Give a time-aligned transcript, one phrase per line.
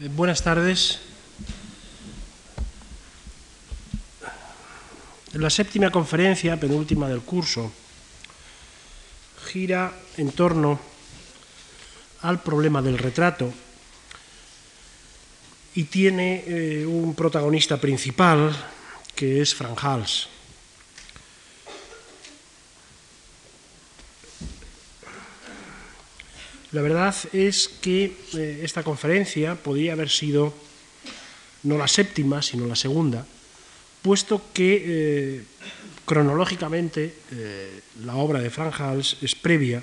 [0.00, 1.00] Eh, buenas tardes.
[5.32, 7.72] La séptima conferencia, penúltima del curso,
[9.50, 10.78] gira en torno
[12.22, 13.52] al problema del retrato
[15.74, 18.54] y tiene eh, un protagonista principal
[19.16, 20.28] que es Frank Hals.
[26.78, 30.54] La verdad es que eh, esta conferencia podría haber sido
[31.64, 33.26] no la séptima, sino la segunda,
[34.00, 35.42] puesto que eh,
[36.06, 39.82] cronológicamente eh, la obra de Frank Hals es previa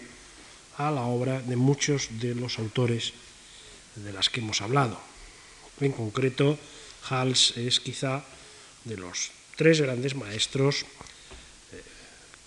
[0.77, 3.11] a la obra de muchos de los autores
[3.95, 4.97] de las que hemos hablado.
[5.81, 6.57] En concreto,
[7.09, 8.23] Hals es quizá
[8.85, 10.85] de los tres grandes maestros,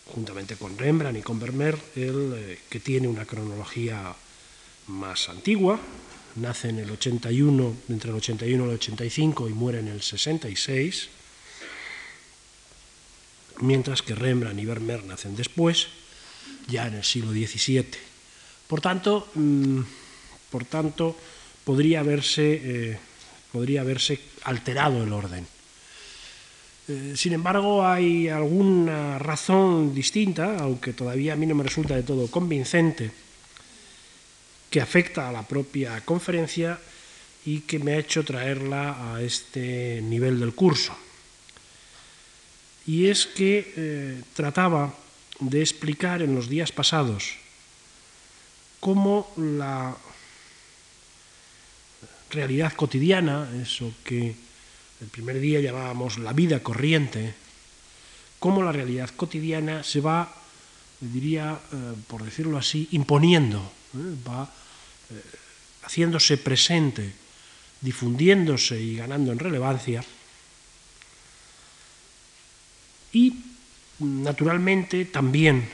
[0.06, 4.16] juntamente con Rembrandt y con Vermeer, el que tiene una cronología
[4.88, 5.78] más antigua,
[6.36, 11.08] nace el 81, entre el 81 y el 85 y muere en el 66,
[13.60, 15.88] mientras que Rembrandt y Vermeer nacen después,
[16.68, 17.86] ya en el siglo XVII.
[18.66, 19.80] Por tanto, mm,
[20.50, 21.16] por tanto
[21.64, 22.98] podría, haberse, eh,
[23.52, 25.46] podría haberse alterado el orden.
[26.88, 32.02] Eh, sin embargo, hay alguna razón distinta, aunque todavía a mí no me resulta de
[32.02, 33.10] todo convincente,
[34.70, 36.78] que afecta a la propia conferencia
[37.44, 40.96] y que me ha hecho traerla a este nivel del curso.
[42.86, 44.94] Y es que eh, trataba
[45.40, 47.36] de explicar en los días pasados
[48.80, 49.96] cómo la
[52.30, 54.34] realidad cotidiana, eso que
[55.00, 57.34] el primer día llamábamos la vida corriente,
[58.38, 60.34] cómo la realidad cotidiana se va,
[61.00, 64.16] diría, eh, por decirlo así, imponiendo ¿eh?
[64.26, 65.22] va eh,
[65.82, 67.12] haciéndose presente,
[67.80, 70.04] difundiéndose y ganando en relevancia.
[73.12, 73.34] Y
[74.00, 75.68] naturalmente también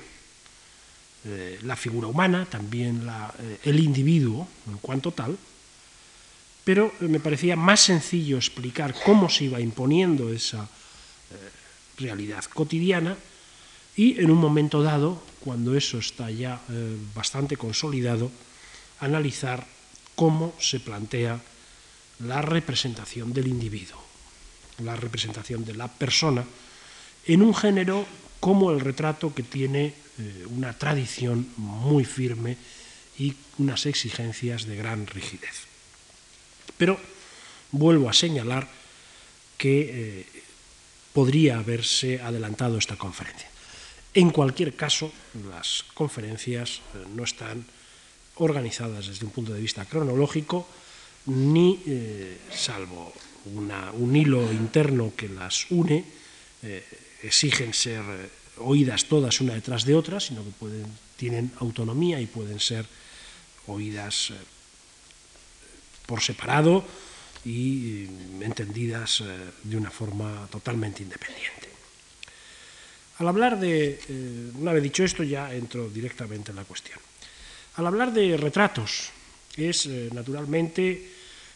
[1.24, 3.08] eh, la figura humana, también
[3.64, 5.36] el individuo en cuanto tal,
[6.64, 10.68] pero me parecía más sencillo explicar cómo se iba imponiendo esa
[11.98, 13.16] realidad cotidiana
[13.96, 18.30] y en un momento dado, cuando eso está ya eh, bastante consolidado,
[19.00, 19.66] analizar
[20.14, 21.40] cómo se plantea
[22.20, 24.02] la representación del individuo,
[24.82, 26.44] la representación de la persona
[27.26, 28.06] en un género
[28.40, 32.56] como el retrato que tiene eh, una tradición muy firme
[33.18, 35.66] y unas exigencias de gran rigidez.
[36.76, 36.98] Pero
[37.70, 38.68] vuelvo a señalar
[39.56, 40.26] que eh,
[41.12, 43.53] podría haberse adelantado esta conferencia.
[44.14, 45.10] En cualquier caso,
[45.50, 47.66] las conferencias eh, no están
[48.36, 50.68] organizadas desde un punto de vista cronológico,
[51.26, 53.12] ni, eh, salvo
[53.46, 56.04] un hilo interno que las une,
[56.62, 56.84] eh,
[57.22, 58.02] exigen ser
[58.58, 60.50] oídas todas una detrás de otra, sino que
[61.16, 62.86] tienen autonomía y pueden ser
[63.66, 64.32] oídas
[66.06, 66.84] por separado
[67.44, 68.06] y
[68.40, 69.22] entendidas
[69.62, 71.73] de una forma totalmente independiente.
[73.18, 76.98] Al hablar de, eh, una vez dicho esto, ya entro directamente en la cuestión.
[77.76, 79.10] Al hablar de retratos,
[79.56, 81.10] es eh, naturalmente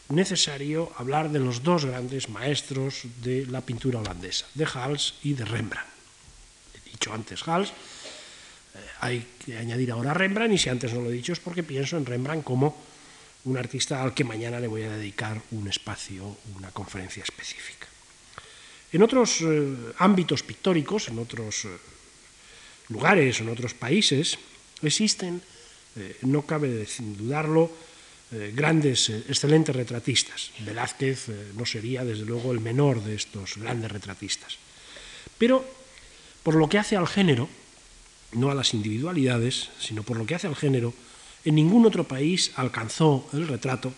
[0.09, 5.45] necesario hablar de los dos grandes maestros de la pintura holandesa, de Hals y de
[5.45, 5.89] Rembrandt.
[6.75, 11.09] He dicho antes Hals, eh, hay que añadir ahora Rembrandt, y si antes no lo
[11.09, 12.75] he dicho es porque pienso en Rembrandt como
[13.43, 17.88] un artista al que mañana le voy a dedicar un espacio, una conferencia específica.
[18.91, 21.69] En otros eh, ámbitos pictóricos, en otros eh,
[22.89, 24.37] lugares, en otros países,
[24.81, 25.41] existen,
[25.95, 27.89] eh, no cabe dudarlo,
[28.53, 30.51] grandes, excelentes retratistas.
[30.59, 34.59] Velázquez no sería, desde luego, el menor de estos grandes retratistas.
[35.39, 35.65] Pero,
[36.43, 37.49] por lo que hace al género,
[38.33, 40.93] no a las individualidades, sino por lo que hace al género,
[41.43, 43.95] en ningún otro país alcanzó el retrato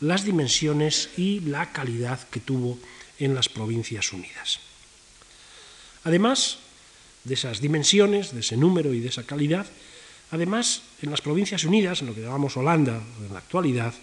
[0.00, 2.78] las dimensiones y la calidad que tuvo
[3.18, 4.60] en las Provincias Unidas.
[6.04, 6.58] Además
[7.24, 9.66] de esas dimensiones, de ese número y de esa calidad,
[10.30, 13.94] además en las Provincias Unidas, en lo que llamamos Holanda en la actualidad,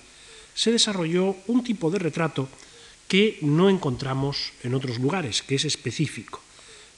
[0.54, 2.50] se desarrolló un tipo de retrato
[3.08, 6.42] que no encontramos en otros lugares, que es específico,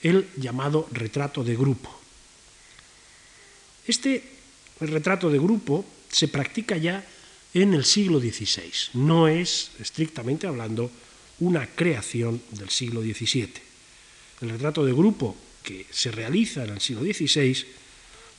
[0.01, 1.89] el llamado retrato de grupo.
[3.87, 4.23] Este
[4.79, 7.05] retrato de grupo se practica ya
[7.53, 10.91] en el siglo XVI, no es, estrictamente hablando,
[11.39, 13.53] una creación del siglo XVII.
[14.41, 17.65] El retrato de grupo que se realiza en el siglo XVI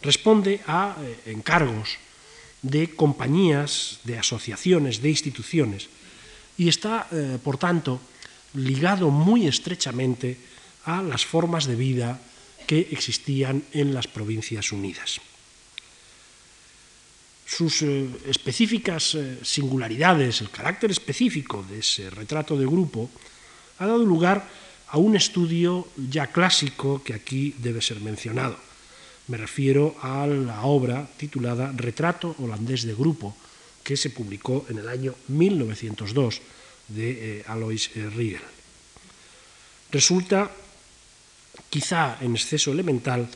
[0.03, 1.99] responde a eh, encargos
[2.63, 5.89] de compañías, de asociaciones, de instituciones,
[6.57, 8.01] y está, eh, por tanto,
[8.55, 10.37] ligado muy estrechamente
[10.85, 12.21] a las formas de vida
[12.67, 15.21] que existían en las Provincias Unidas.
[17.47, 23.09] Sus eh, específicas eh, singularidades, el carácter específico de ese retrato de grupo,
[23.79, 24.49] ha dado lugar
[24.89, 28.59] a un estudio ya clásico que aquí debe ser mencionado.
[29.29, 33.37] Me refiero a la obra titulada Retrato holandés de grupo,
[33.83, 36.43] que se publicó en el año 1902
[36.89, 38.43] de eh, Alois Riegel.
[39.93, 40.51] Resulta,
[41.71, 43.31] quizá en exceso elemental,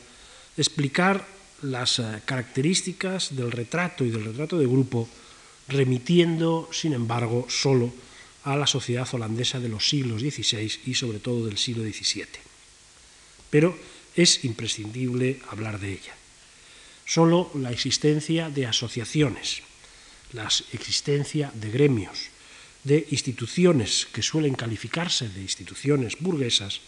[0.57, 1.23] explicar
[1.61, 5.07] las eh, características del retrato y del retrato de grupo,
[5.67, 7.93] remitiendo, sin embargo, solo
[8.43, 12.25] a la sociedad holandesa de los siglos XVI y sobre todo del siglo XVII.
[13.49, 13.77] Pero
[14.15, 16.15] es imprescindible hablar de ella.
[17.05, 19.61] Solo la existencia de asociaciones,
[20.33, 22.29] la existencia de gremios,
[22.83, 26.81] de instituciones que suelen calificarse de instituciones burguesas,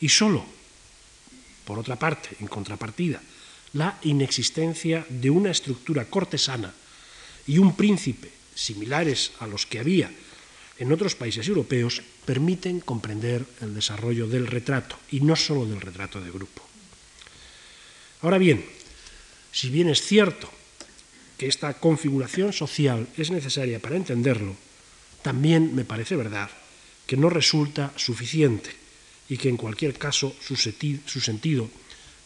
[0.00, 0.44] y solo,
[1.64, 3.22] por otra parte, en contrapartida,
[3.76, 6.72] la inexistencia de una estructura cortesana
[7.46, 10.10] y un príncipe similares a los que había
[10.78, 16.20] en otros países europeos permiten comprender el desarrollo del retrato y no solo del retrato
[16.20, 16.62] de grupo.
[18.22, 18.64] Ahora bien,
[19.52, 20.50] si bien es cierto
[21.38, 24.56] que esta configuración social es necesaria para entenderlo,
[25.22, 26.50] también me parece verdad
[27.06, 28.70] que no resulta suficiente
[29.28, 31.68] y que en cualquier caso su, sentido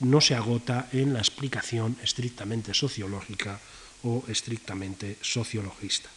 [0.00, 3.61] no se agota en la explicación estrictamente sociológica
[4.02, 6.08] o estrictamente sociologista.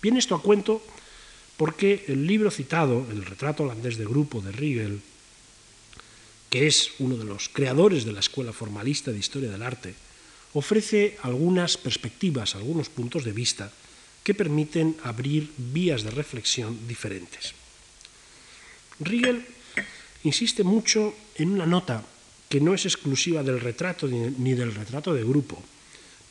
[0.00, 0.80] Viene esto a cuento
[1.56, 5.02] porque el libro citado, El retrato holandés de grupo de Riegel,
[6.48, 9.94] que es uno de los creadores de la Escuela Formalista de Historia del Arte,
[10.54, 13.70] ofrece algunas perspectivas, algunos puntos de vista
[14.24, 17.52] que permiten abrir vías de reflexión diferentes.
[19.00, 19.44] Riegel
[20.24, 22.04] insiste mucho en una nota
[22.48, 25.62] que no es exclusiva del retrato ni del retrato de grupo,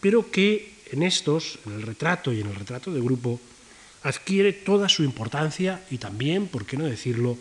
[0.02, 3.40] pero que en estos, en el retrato y en el retrato de grupo,
[4.04, 7.38] adquiere toda su importancia y también, por qué no decirlo,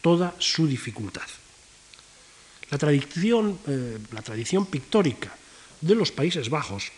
[0.00, 1.26] toda su dificultad.
[2.70, 5.36] La tradición, eh, la tradición pictórica
[5.80, 6.90] de los Países Bajos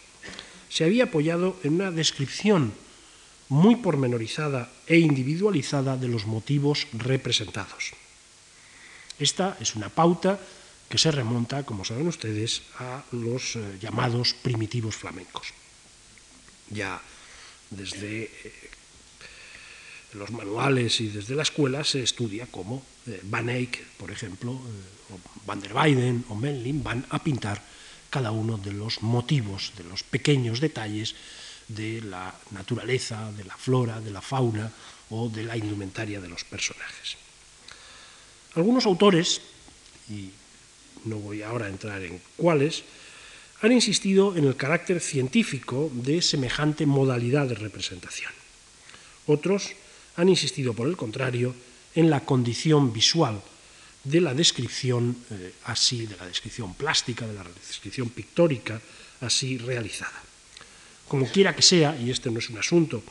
[0.69, 2.73] se había apoyado en una descripción
[3.49, 7.93] muy pormenorizada e individualizada de los motivos representados.
[9.19, 10.39] Esta es una pauta
[10.89, 15.53] que se remonta, como saben ustedes, a los eh, llamados primitivos flamencos.
[16.71, 17.01] Ya
[17.71, 18.31] desde eh,
[20.15, 25.15] los manuales y desde la escuela se estudia cómo eh, Van Eyck, por ejemplo, o
[25.45, 27.61] Van der Weyden o Menlin van a pintar
[28.09, 31.15] cada uno de los motivos, de los pequeños detalles
[31.69, 34.73] de la naturaleza, de la flora, de la fauna
[35.11, 37.17] o de la indumentaria de los personajes.
[38.55, 39.43] Algunos autores,
[40.09, 40.33] y
[41.05, 42.85] no voy ahora a entrar en cuáles,
[43.61, 48.33] han insistido en el carácter científico de semejante modalidad de representación.
[49.27, 49.75] Otros
[50.17, 51.55] han insistido, por el contrario,
[51.95, 53.43] en la condición visual
[54.05, 58.81] de la descripción eh, así, de la descripción plástica, de la descripción pictórica
[59.21, 60.23] así realizada.
[61.09, 63.03] Como quiera que sea, y este no es un asunto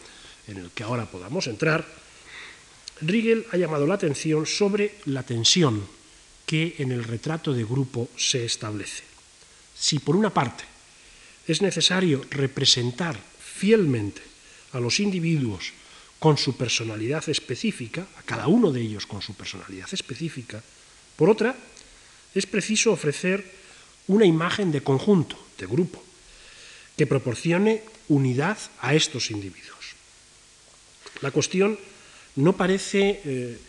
[0.48, 1.86] en el que ahora podamos entrar,
[3.02, 5.97] Riegel ha llamado la atención sobre la tensión
[6.48, 9.04] que en el retrato de grupo se establece.
[9.76, 10.64] Si por una parte
[11.46, 14.22] es necesario representar fielmente
[14.72, 15.74] a los individuos
[16.20, 20.64] con su personalidad específica, a cada uno de ellos con su personalidad específica,
[21.16, 21.56] por otra,
[22.34, 23.44] es preciso ofrecer
[24.08, 26.02] una imagen de conjunto, de grupo,
[26.96, 30.00] que proporcione unidad a estos individuos.
[31.22, 31.78] La cuestión
[32.36, 33.60] no parece eh,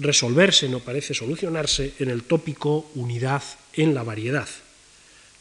[0.00, 3.42] resolverse, no parece solucionarse en el tópico unidad
[3.74, 4.48] en la variedad,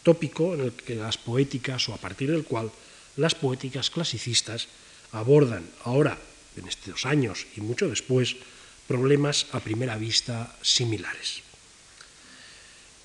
[0.03, 2.71] tópico en el que las poéticas o a partir del cual
[3.15, 4.67] las poéticas clasicistas
[5.11, 6.17] abordan ahora,
[6.57, 8.35] en estos años y mucho después,
[8.87, 11.41] problemas a primera vista similares.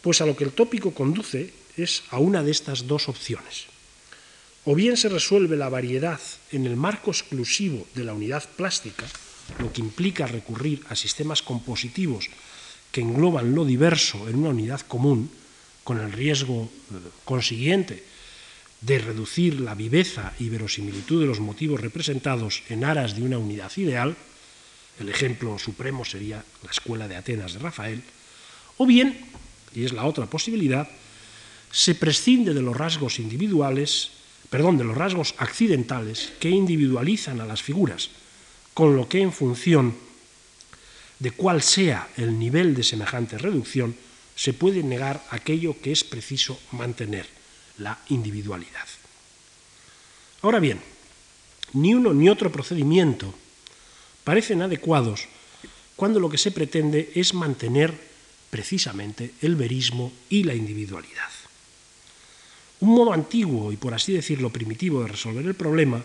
[0.02, 3.66] Pues a lo que el tópico conduce es a una de estas dos opciones.
[4.64, 6.20] O bien se resuelve la variedad
[6.50, 9.04] en el marco exclusivo de la unidad plástica,
[9.58, 12.28] lo que implica recurrir a sistemas compositivos
[12.90, 15.30] que engloban lo diverso en una unidad común,
[15.82, 16.70] con el riesgo
[17.24, 18.02] consiguiente
[18.80, 23.72] de reducir la viveza y verosimilitud de los motivos representados en aras de una unidad
[23.76, 24.16] ideal,
[25.00, 28.02] el ejemplo supremo sería la escuela de Atenas de Rafael,
[28.76, 29.18] o bien,
[29.74, 30.88] y es la otra posibilidad,
[31.70, 34.10] se prescinde de los rasgos individuales,
[34.50, 38.10] perdón, de los rasgos accidentales que individualizan a las figuras,
[38.74, 39.94] con lo que en función
[41.20, 43.96] de cuál sea el nivel de semejante reducción,
[44.36, 47.26] se puede negar aquello que es preciso mantener,
[47.78, 48.86] la individualidad.
[50.42, 50.80] Ahora bien,
[51.72, 53.34] ni uno ni otro procedimiento
[54.22, 55.26] parecen adecuados
[55.96, 57.94] cuando lo que se pretende es mantener
[58.50, 61.30] precisamente el verismo y la individualidad.
[62.80, 66.02] Un modo antiguo y por así decirlo primitivo de resolver el problema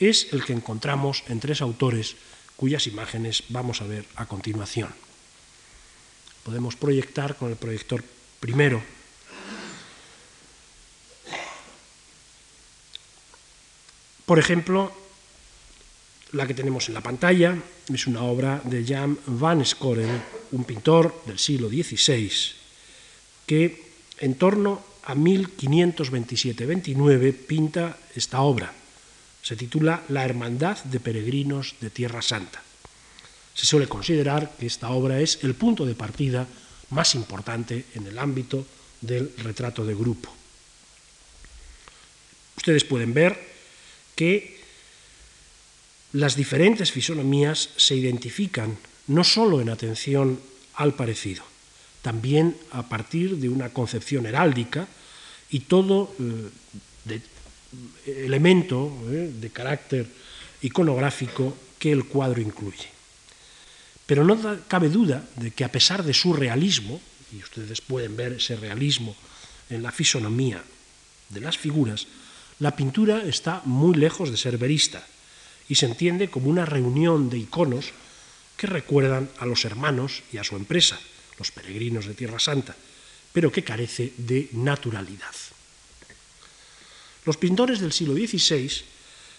[0.00, 2.16] es el que encontramos en tres autores
[2.56, 4.92] cuyas imágenes vamos a ver a continuación.
[6.42, 8.02] Podemos proyectar con el proyector
[8.40, 8.82] primero
[14.30, 14.94] Por ejemplo,
[16.30, 17.58] la que tenemos en la pantalla
[17.92, 22.30] es una obra de Jan van Scorel, un pintor del siglo XVI,
[23.44, 23.90] que
[24.20, 28.72] en torno a 1527-29 pinta esta obra.
[29.42, 32.62] Se titula La Hermandad de Peregrinos de Tierra Santa.
[33.54, 36.46] Se suele considerar que esta obra es el punto de partida
[36.90, 38.66] más importante en el ámbito
[39.00, 40.32] del retrato de grupo.
[42.56, 43.38] Ustedes pueden ver
[44.14, 44.60] que
[46.12, 50.40] las diferentes fisonomías se identifican no solo en atención
[50.74, 51.42] al parecido,
[52.02, 54.88] también a partir de una concepción heráldica
[55.50, 56.50] y todo eh,
[58.06, 60.06] elemento eh, de carácter
[60.62, 62.88] iconográfico que el cuadro incluye.
[64.06, 64.36] Pero no
[64.66, 67.00] cabe duda de que a pesar de su realismo,
[67.32, 69.14] y ustedes pueden ver ese realismo
[69.70, 70.62] en la fisonomía
[71.28, 72.06] de las figuras,
[72.58, 75.06] la pintura está muy lejos de ser verista
[75.68, 77.94] y se entiende como una reunión de iconos
[78.56, 81.00] que recuerdan a los hermanos y a su empresa,
[81.38, 82.76] los peregrinos de Tierra Santa,
[83.32, 85.32] pero que carece de naturalidad.
[87.30, 88.68] Los pintores del siglo XVI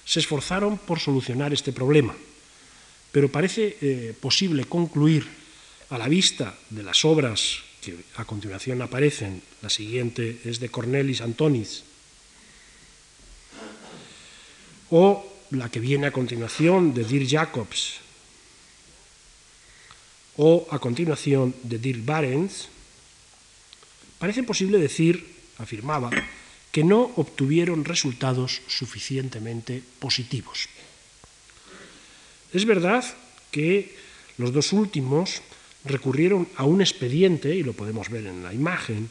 [0.05, 2.15] se esforzaron por solucionar este problema,
[3.12, 5.27] pero parece eh, posible concluir
[5.89, 11.19] a la vista de las obras que a continuación aparecen, la siguiente es de Cornelis
[11.19, 11.83] Antonis,
[14.89, 18.00] o la que viene a continuación de Dirk Jacobs,
[20.39, 22.71] o a continuación de Dirk Barents,
[24.15, 25.27] parece posible decir,
[25.60, 26.10] afirmaba,
[26.71, 30.67] que no obtuvieron resultados suficientemente positivos.
[32.53, 33.03] Es verdad
[33.51, 33.95] que
[34.37, 35.41] los dos últimos
[35.83, 39.09] recurrieron a un expediente, y lo podemos ver en la imagen,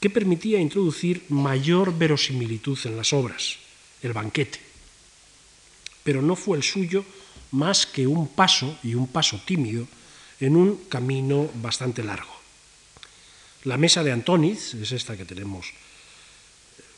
[0.00, 3.56] que permitía introducir mayor verosimilitud en las obras,
[4.02, 4.70] el banquete
[6.02, 7.04] pero no fue el suyo
[7.52, 9.86] más que un paso, y un paso tímido,
[10.38, 12.32] en un camino bastante largo.
[13.64, 15.66] La mesa de Antoniz, es esta que tenemos,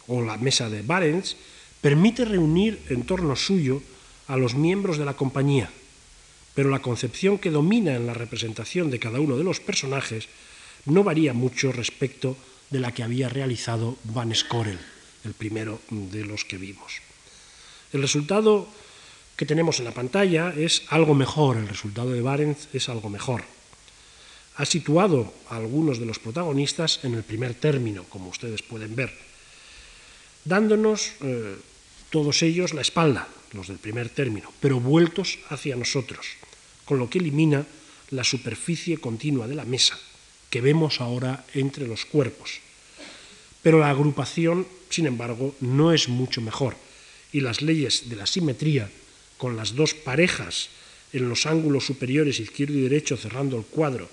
[0.09, 1.37] o la mesa de Barents,
[1.81, 3.83] permite reunir en torno suyo
[4.29, 5.71] a los miembros de la compañía,
[6.55, 10.29] pero la concepción que domina en la representación de cada uno de los personajes
[10.87, 12.37] no varía mucho respecto
[12.71, 14.79] de la que había realizado Van Scorel,
[15.25, 17.03] el primero de los que vimos.
[17.93, 18.69] El resultado
[19.37, 23.45] que tenemos en la pantalla es algo mejor, el resultado de Barents es algo mejor.
[24.57, 29.13] Ha situado a algunos de los protagonistas en el primer término, como ustedes pueden ver,
[30.45, 31.57] dándonos eh,
[32.11, 36.27] todos ellos la espalda, los del primer término, pero vueltos hacia nosotros,
[36.85, 37.67] con lo que elimina
[38.11, 39.99] la superficie continua de la mesa
[40.53, 42.61] que vemos ahora entre los cuerpos.
[43.63, 46.77] Pero la agrupación, sin embargo, no es mucho mejor
[47.33, 48.91] y las leyes de la simetría
[49.39, 50.69] con las dos parejas
[51.15, 54.11] en los ángulos superiores izquierdo y derecho cerrando el cuadro,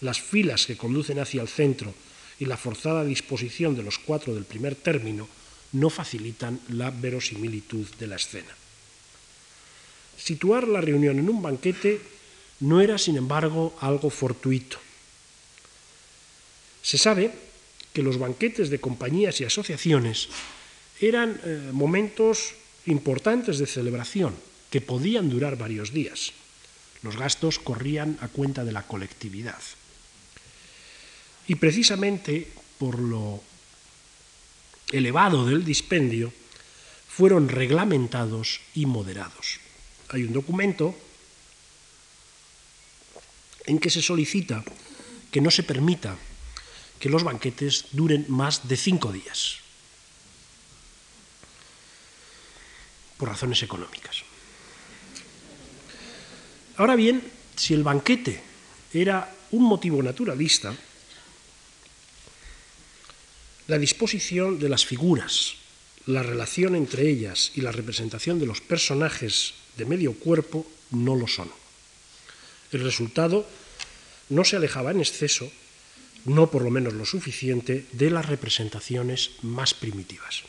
[0.00, 1.92] las filas que conducen hacia el centro
[2.38, 5.28] y la forzada disposición de los cuatro del primer término
[5.72, 8.54] no facilitan la verosimilitud de la escena.
[10.16, 12.00] Situar la reunión en un banquete
[12.60, 14.78] no era, sin embargo, algo fortuito.
[16.82, 17.32] Se sabe
[17.92, 20.28] que los banquetes de compañías y asociaciones
[21.00, 22.54] eran eh, momentos
[22.86, 24.34] importantes de celebración,
[24.70, 26.32] que podían durar varios días.
[27.02, 29.60] Los gastos corrían a cuenta de la colectividad.
[31.46, 32.48] Y precisamente
[32.78, 33.42] por lo
[34.92, 36.32] elevado del dispendio,
[37.08, 39.60] fueron reglamentados y moderados.
[40.08, 40.94] Hay un documento
[43.66, 44.64] en que se solicita
[45.30, 46.16] que no se permita
[46.98, 49.58] que los banquetes duren más de cinco días,
[53.16, 54.22] por razones económicas.
[56.76, 57.22] Ahora bien,
[57.56, 58.42] si el banquete
[58.92, 60.74] era un motivo naturalista,
[63.68, 65.54] la disposición de las figuras,
[66.06, 71.28] la relación entre ellas y la representación de los personajes de medio cuerpo no lo
[71.28, 71.50] son.
[72.72, 73.46] El resultado
[74.28, 75.50] no se alejaba en exceso,
[76.24, 80.42] no por lo menos lo suficiente, de las representaciones más primitivas.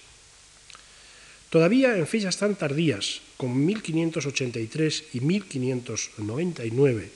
[1.49, 7.11] Todavía en fechas tan tardías como 1583 y 1599,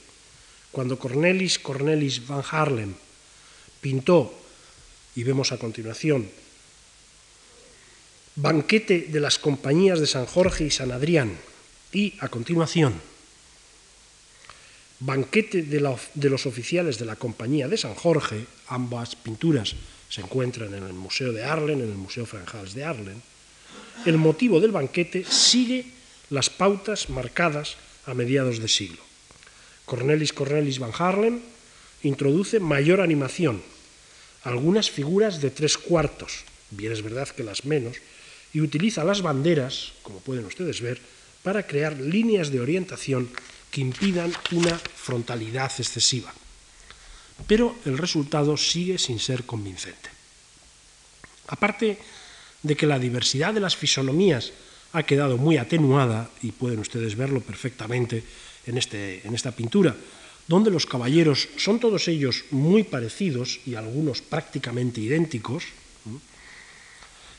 [0.71, 2.93] cuando Cornelis Cornelis van Haarlem
[3.81, 4.46] pintó,
[5.17, 6.29] y vemos a continuación,
[8.37, 11.33] Banquete de las compañías de San Jorge y San Adrián,
[11.91, 12.93] y a continuación,
[14.99, 19.73] Banquete de, los oficiales de la Compañía de San Jorge, ambas pinturas
[20.07, 23.21] se encuentran en el Museo de Arlen, en el Museo Franjals de Arlen,
[24.05, 25.85] el motivo del banquete sigue
[26.29, 29.01] las pautas marcadas a mediados de siglo.
[29.85, 31.41] Cornelis Cornelis van Haarlem
[32.03, 33.63] introduce mayor animación,
[34.43, 37.97] algunas figuras de tres cuartos, bien es verdad que las menos,
[38.53, 40.99] y utiliza las banderas, como pueden ustedes ver,
[41.43, 43.29] para crear líneas de orientación
[43.71, 46.33] que impidan una frontalidad excesiva.
[47.45, 50.09] Pero el resultado sigue sin ser convincente.
[51.47, 51.97] Aparte
[52.63, 54.51] de que la diversidad de las fisonomías
[54.93, 58.23] ha quedado muy atenuada, y pueden ustedes verlo perfectamente
[58.65, 59.95] en, este, en esta pintura,
[60.47, 65.65] donde los caballeros son todos ellos muy parecidos y algunos prácticamente idénticos,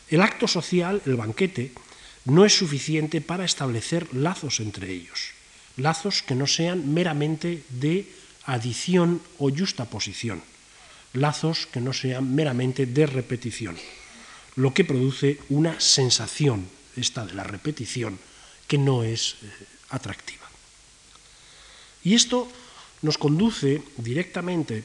[0.09, 1.73] el acto social, el banquete,
[2.25, 5.33] no es suficiente para establecer lazos entre ellos,
[5.77, 8.09] lazos que no sean meramente de
[8.45, 10.43] adición o justaposición,
[11.12, 13.77] lazos que no sean meramente de repetición
[14.59, 18.19] lo que produce una sensación, esta de la repetición,
[18.67, 19.47] que no es eh,
[19.91, 20.45] atractiva.
[22.03, 22.50] Y esto
[23.02, 24.85] nos conduce directamente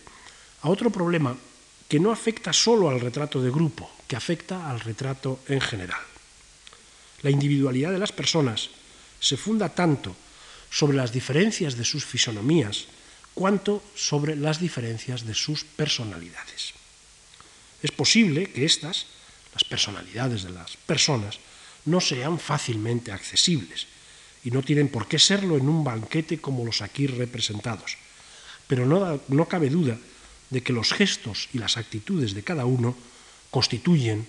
[0.61, 1.35] a otro problema
[1.87, 6.01] que no afecta solo al retrato de grupo, que afecta al retrato en general.
[7.21, 8.69] La individualidad de las personas
[9.19, 10.15] se funda tanto
[10.69, 12.85] sobre las diferencias de sus fisonomías
[13.33, 16.73] cuanto sobre las diferencias de sus personalidades.
[17.81, 19.07] Es posible que éstas
[19.53, 21.39] las personalidades de las personas,
[21.85, 23.87] no sean fácilmente accesibles
[24.43, 27.97] y no tienen por qué serlo en un banquete como los aquí representados.
[28.67, 29.97] Pero no, no cabe duda
[30.49, 32.95] de que los gestos y las actitudes de cada uno
[33.49, 34.25] constituyen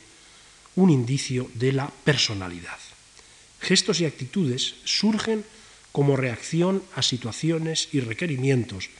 [0.77, 2.79] un indicio de la personalidad.
[3.61, 5.45] Gestos y actitudes surgen
[5.93, 8.91] como reacción a situaciones y requerimientos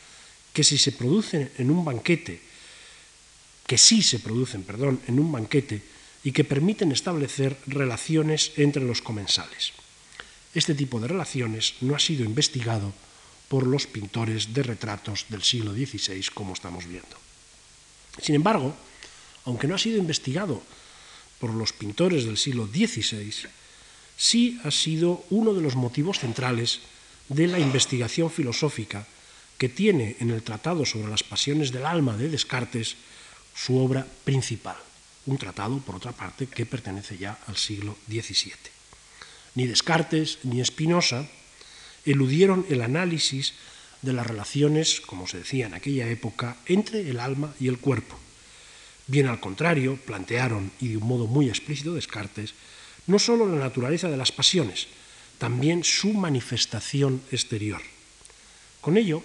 [0.53, 2.41] que si se producen en un banquete,
[3.67, 5.83] que sí se producen, perdón, en un banquete,
[6.23, 9.73] y que permiten establecer relaciones entre los comensales.
[10.55, 12.95] Este tipo de relaciones no ha sido investigado
[13.49, 17.17] por los pintores de retratos del siglo XVI, como estamos viendo.
[18.21, 18.75] Sin embargo,
[19.45, 20.63] aunque no ha sido investigado
[21.39, 23.49] por los pintores del siglo XVI,
[24.17, 26.81] sí ha sido uno de los motivos centrales
[27.29, 29.07] de la investigación filosófica
[29.59, 32.97] que tiene en el Tratado sobre las Pasiones del Alma de Descartes
[33.55, 34.77] su obra principal
[35.27, 38.73] un tratado, por otra parte, que pertenece ya al siglo XVII.
[39.55, 41.27] Ni Descartes ni Spinoza
[42.05, 43.55] eludieron el análisis
[44.03, 48.19] de las relaciones, como se decía en aquella época, entre el alma y el cuerpo.
[49.07, 52.55] Bien al contrario, plantearon, y de un modo muy explícito Descartes,
[53.07, 54.89] no sólo la naturaleza de las pasiones,
[55.39, 57.83] también su manifestación exterior.
[58.81, 59.23] Con ello,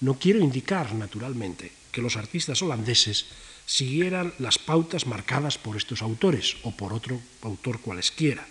[0.00, 3.26] no quiero indicar, naturalmente, que los artistas holandeses
[3.66, 8.46] siguieran las pautas marcadas por estos autores o por otro autor cualesquiera.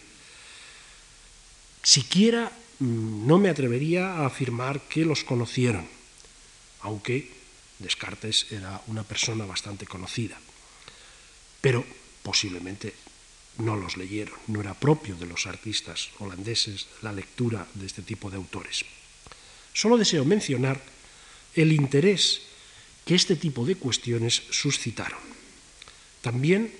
[1.84, 5.88] Siquiera no me atrevería a afirmar que los conocieron,
[6.82, 7.32] aunque
[7.80, 10.39] Descartes era una persona bastante conocida,
[11.62, 11.86] pero
[12.24, 12.94] posiblemente
[13.60, 18.30] no los leyeron, no era propio de los artistas holandeses la lectura de este tipo
[18.30, 18.86] de autores.
[19.74, 20.82] Solo deseo mencionar
[21.56, 22.42] el interés
[23.06, 25.20] que este tipo de cuestiones suscitaron.
[26.22, 26.72] También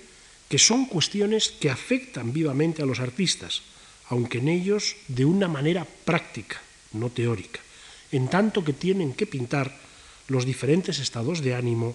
[0.48, 3.62] que son cuestiones que afectan vivamente a los artistas,
[4.10, 6.60] aunque en ellos de una manera práctica,
[6.92, 7.60] no teórica,
[8.10, 9.70] en tanto que tienen que pintar
[10.26, 11.94] los diferentes estados de ánimo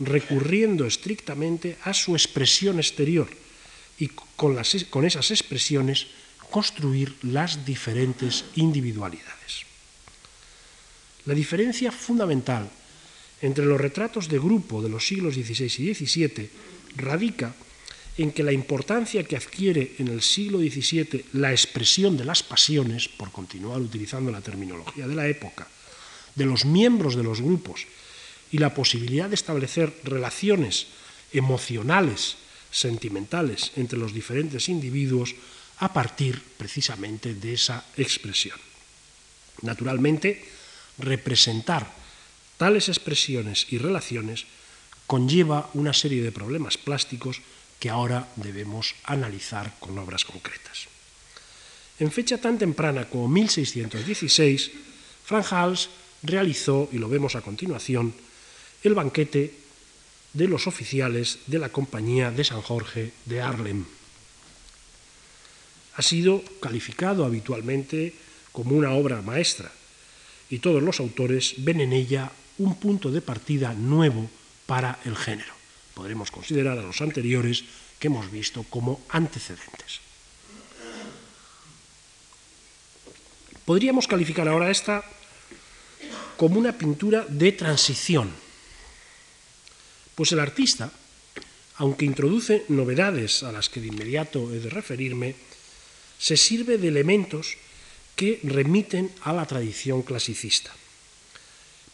[0.00, 3.28] recurriendo estrictamente a su expresión exterior
[4.00, 6.08] y con, esas expresiones
[6.48, 9.68] construir las diferentes individualidades.
[11.26, 12.68] La diferencia fundamental
[13.42, 16.50] entre los retratos de grupo de los siglos XVI y XVII
[16.96, 17.54] radica
[18.20, 23.08] en que la importancia que adquiere en el siglo XVII la expresión de las pasiones,
[23.08, 25.66] por continuar utilizando la terminología de la época,
[26.34, 27.86] de los miembros de los grupos
[28.52, 30.88] y la posibilidad de establecer relaciones
[31.32, 32.36] emocionales,
[32.70, 35.34] sentimentales entre los diferentes individuos
[35.78, 38.60] a partir precisamente de esa expresión.
[39.62, 40.44] Naturalmente,
[40.98, 41.90] representar
[42.58, 44.44] tales expresiones y relaciones
[45.06, 47.40] conlleva una serie de problemas plásticos
[47.80, 50.86] que ahora debemos analizar con obras concretas.
[51.98, 54.70] En fecha tan temprana como 1616,
[55.24, 55.88] Frank Hals
[56.22, 58.14] realizó, y lo vemos a continuación,
[58.84, 59.54] el banquete
[60.32, 63.84] de los oficiales de la Compañía de San Jorge de Harlem.
[65.96, 68.14] Ha sido calificado habitualmente
[68.52, 69.72] como una obra maestra
[70.48, 74.30] y todos los autores ven en ella un punto de partida nuevo
[74.66, 75.59] para el género.
[76.00, 77.60] Podremos considerar a los anteriores
[78.00, 80.00] que hemos visto como antecedentes.
[83.68, 85.04] Podríamos calificar ahora esta
[86.40, 88.32] como una pintura de transición,
[90.16, 90.88] pues el artista,
[91.76, 95.36] aunque introduce novedades a las que de inmediato he de referirme,
[96.16, 97.60] se sirve de elementos
[98.16, 100.72] que remiten a la tradición clasicista.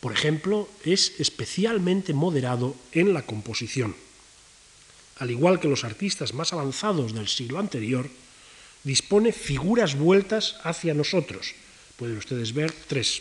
[0.06, 3.96] Por ejemplo, es especialmente moderado en la composición.
[5.18, 8.08] Al igual que los artistas más avanzados del siglo anterior,
[8.84, 11.56] dispone figuras vueltas hacia nosotros.
[11.96, 13.20] Pueden ustedes ver tres.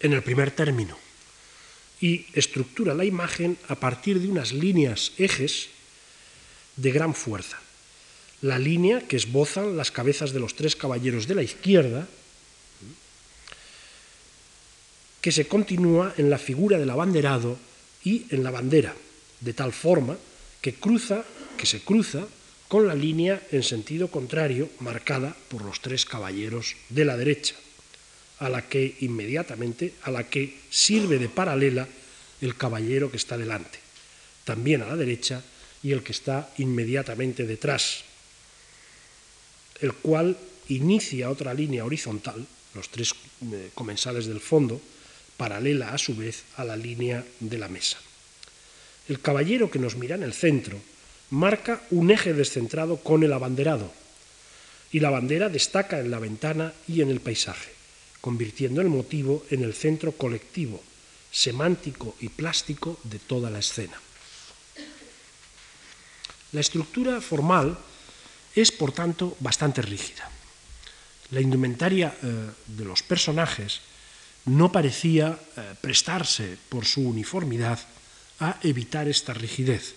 [0.00, 0.96] En el primer término.
[2.00, 5.68] Y estructura la imagen a partir de unas líneas ejes
[6.76, 7.60] de gran fuerza.
[8.40, 12.08] La línea que esbozan las cabezas de los tres caballeros de la izquierda,
[15.20, 17.58] que se continúa en la figura del abanderado
[18.04, 18.94] y en la bandera,
[19.40, 20.16] de tal forma
[20.60, 21.24] que cruza,
[21.56, 22.26] que se cruza
[22.68, 27.56] con la línea en sentido contrario marcada por los tres caballeros de la derecha,
[28.38, 31.88] a la que inmediatamente, a la que sirve de paralela
[32.40, 33.78] el caballero que está delante,
[34.44, 35.42] también a la derecha
[35.82, 38.04] y el que está inmediatamente detrás,
[39.80, 40.36] el cual
[40.68, 43.12] inicia otra línea horizontal, los tres
[43.50, 44.80] eh, comensales del fondo,
[45.40, 47.96] paralela a su vez a la línea de la mesa.
[49.08, 50.76] El caballero que nos mira en el centro
[51.30, 53.90] marca un eje descentrado con el abanderado
[54.92, 57.72] y la bandera destaca en la ventana y en el paisaje,
[58.20, 60.84] convirtiendo el motivo en el centro colectivo,
[61.32, 63.96] semántico y plástico de toda la escena.
[66.52, 67.78] La estructura formal
[68.54, 70.28] es, por tanto, bastante rígida.
[71.30, 73.80] La indumentaria eh, de los personajes
[74.46, 77.78] no parecía eh, prestarse por su uniformidad
[78.40, 79.94] a evitar esta rigidez,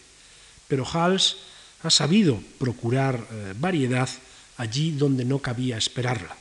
[0.68, 1.38] pero Hals
[1.84, 4.10] ha sabido procurar eh, variedad
[4.58, 6.36] allí donde no cabía esperarla,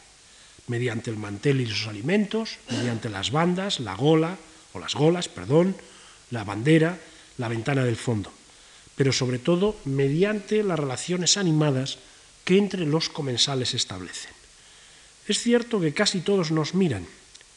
[0.66, 4.38] mediante el mantel y los alimentos, mediante las bandas, la gola,
[4.72, 5.76] o las golas, perdón,
[6.30, 6.98] la bandera,
[7.38, 8.32] la ventana del fondo,
[8.96, 11.98] pero sobre todo mediante las relaciones animadas
[12.44, 14.32] que entre los comensales establecen.
[15.28, 17.06] Es cierto que casi todos nos miran,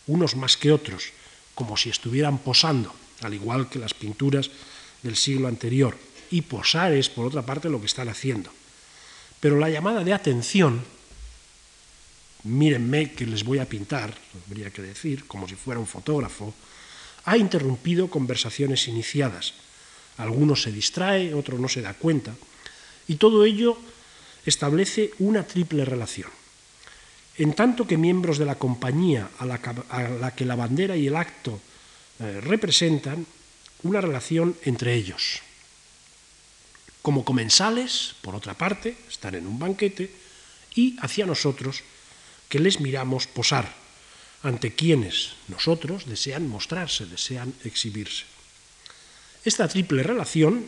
[0.08, 1.12] unos más que otros,
[1.54, 4.52] como si estuvieran posando, al igual que las pinturas
[5.02, 5.98] del siglo anterior.
[6.32, 8.52] Y posar es, por otra parte, lo que están haciendo.
[9.40, 10.84] Pero la llamada de atención,
[12.44, 14.14] mírenme que les voy a pintar,
[14.48, 16.54] habría que decir, como si fuera un fotógrafo,
[17.26, 19.54] ha interrumpido conversaciones iniciadas.
[20.18, 22.34] Alguno se distrae, otro no se da cuenta.
[23.08, 23.78] Y todo ello
[24.46, 26.30] establece una triple relación
[27.38, 31.60] en tanto que miembros de la compañía a la, que la bandera y el acto
[32.20, 33.26] eh, representan
[33.84, 35.42] una relación entre ellos.
[37.02, 40.10] Como comensales, por otra parte, están en un banquete,
[40.76, 41.84] y hacia nosotros,
[42.50, 43.72] que les miramos posar,
[44.44, 48.26] ante quienes nosotros desean mostrarse, desean exhibirse.
[49.44, 50.66] Esta triple relación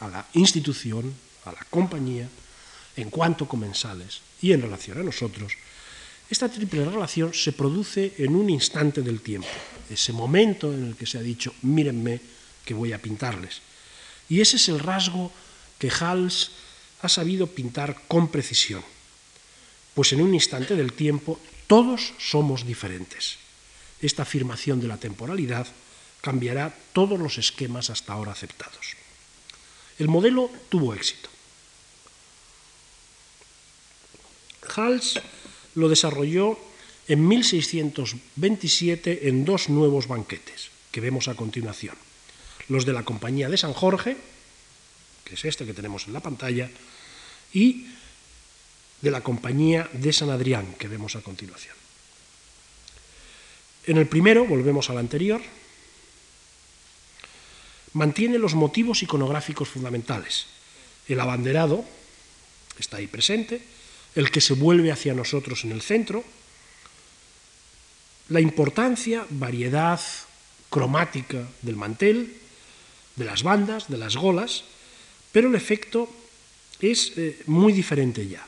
[0.00, 2.28] a la institución, a la compañía,
[2.96, 5.52] en cuanto comensales y en relación a nosotros,
[6.30, 9.48] esta triple relación se produce en un instante del tiempo,
[9.90, 12.20] ese momento en el que se ha dicho, mírenme
[12.64, 13.60] que voy a pintarles.
[14.28, 15.30] Y ese es el rasgo
[15.78, 16.50] que Hals
[17.02, 18.82] ha sabido pintar con precisión,
[19.94, 23.36] pues en un instante del tiempo todos somos diferentes.
[24.00, 25.66] Esta afirmación de la temporalidad
[26.20, 28.96] cambiará todos los esquemas hasta ahora aceptados.
[29.98, 31.28] El modelo tuvo éxito.
[34.74, 35.20] Hals
[35.74, 36.58] lo desarrolló
[37.08, 41.96] en 1627 en dos nuevos banquetes que vemos a continuación.
[42.68, 44.16] Los de la Compañía de San Jorge,
[45.24, 46.70] que es este que tenemos en la pantalla,
[47.52, 47.86] y
[49.00, 51.74] de la Compañía de San Adrián, que vemos a continuación.
[53.86, 55.42] En el primero, volvemos al anterior,
[57.92, 60.46] mantiene los motivos iconográficos fundamentales.
[61.06, 61.84] El abanderado
[62.78, 63.60] está ahí presente,
[64.14, 66.24] el que se vuelve hacia nosotros en el centro,
[68.28, 70.00] la importancia, variedad
[70.70, 72.34] cromática del mantel,
[73.16, 74.64] de las bandas, de las golas,
[75.32, 76.08] pero el efecto
[76.80, 78.46] es eh, muy diferente ya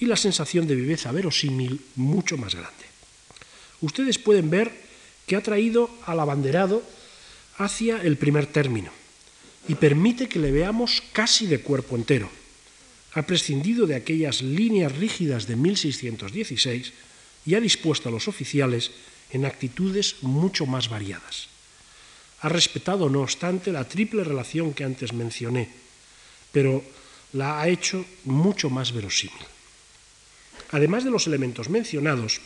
[0.00, 2.84] y la sensación de viveza verosímil mucho más grande.
[3.80, 4.72] Ustedes pueden ver
[5.26, 6.82] que ha traído al abanderado
[7.58, 8.90] hacia el primer término
[9.68, 12.28] y permite que le veamos casi de cuerpo entero.
[13.14, 16.92] Ha prescindido de aquellas líneas rígidas de 1616
[17.44, 18.90] y ha dispuesto a los oficiales
[19.30, 21.48] en actitudes mucho más variadas.
[22.40, 25.68] Ha respetado, no obstante, la triple relación que antes mencioné,
[26.50, 26.82] pero
[27.32, 29.46] la ha hecho mucho más verosímil.
[30.70, 32.40] Además de los elementos mencionados,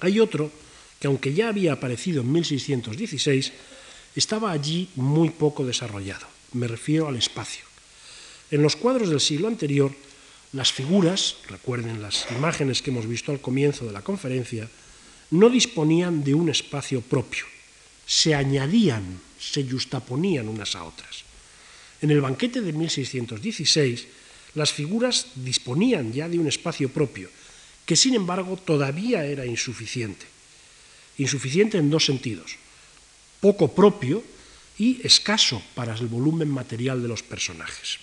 [0.00, 0.50] hay otro
[0.98, 3.52] que, aunque ya había aparecido en 1616,
[4.16, 6.26] estaba allí muy poco desarrollado.
[6.52, 7.73] Me refiero al espacio.
[8.54, 9.90] En los cuadros del siglo anterior,
[10.52, 14.70] las figuras, recuerden las imágenes que hemos visto al comienzo de la conferencia,
[15.32, 17.46] no disponían de un espacio propio,
[18.06, 21.24] se añadían, se justaponían unas a otras.
[22.00, 24.06] En el banquete de 1616,
[24.54, 27.30] las figuras disponían ya de un espacio propio,
[27.84, 30.26] que sin embargo todavía era insuficiente.
[31.18, 32.54] Insuficiente en dos sentidos
[33.40, 34.22] poco propio
[34.78, 37.98] y escaso para el volumen material de los personajes.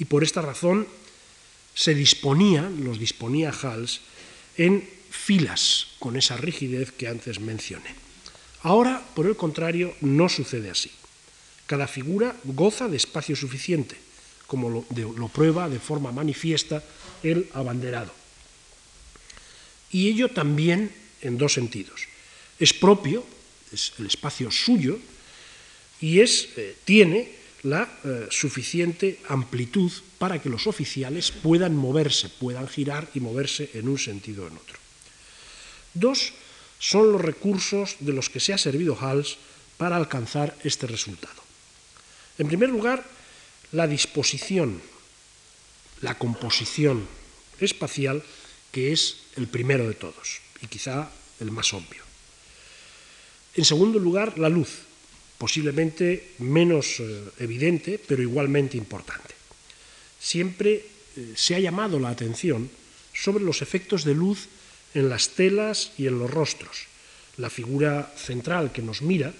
[0.00, 0.88] Y por esta razón
[1.74, 4.00] se disponían, los disponía Hals,
[4.56, 7.94] en filas con esa rigidez que antes mencioné.
[8.62, 10.90] Ahora, por el contrario, no sucede así.
[11.66, 13.96] Cada figura goza de espacio suficiente,
[14.46, 14.86] como lo,
[15.16, 16.82] lo prueba de forma manifiesta
[17.22, 18.12] el abanderado.
[19.92, 22.08] Y ello también en dos sentidos.
[22.58, 23.24] Es propio,
[23.70, 24.98] es el espacio suyo
[26.00, 32.68] y es, eh, tiene la eh, suficiente amplitud para que los oficiales puedan moverse, puedan
[32.68, 34.78] girar y moverse en un sentido o en otro.
[35.94, 36.32] Dos
[36.78, 39.36] son los recursos de los que se ha servido Hals
[39.76, 41.40] para alcanzar este resultado.
[42.38, 43.04] En primer lugar,
[43.72, 44.80] la disposición,
[46.00, 47.06] la composición
[47.60, 48.22] espacial,
[48.72, 52.02] que es el primero de todos y quizá el más obvio.
[53.54, 54.89] En segundo lugar, la luz,
[55.40, 59.32] posiblemente menos eh, evidente, pero igualmente importante.
[60.20, 60.84] Siempre
[61.16, 62.68] eh, se ha llamado la atención
[63.16, 64.52] sobre los efectos de luz
[64.92, 66.92] en las telas y en los rostros.
[67.40, 69.32] La figura central que nos mira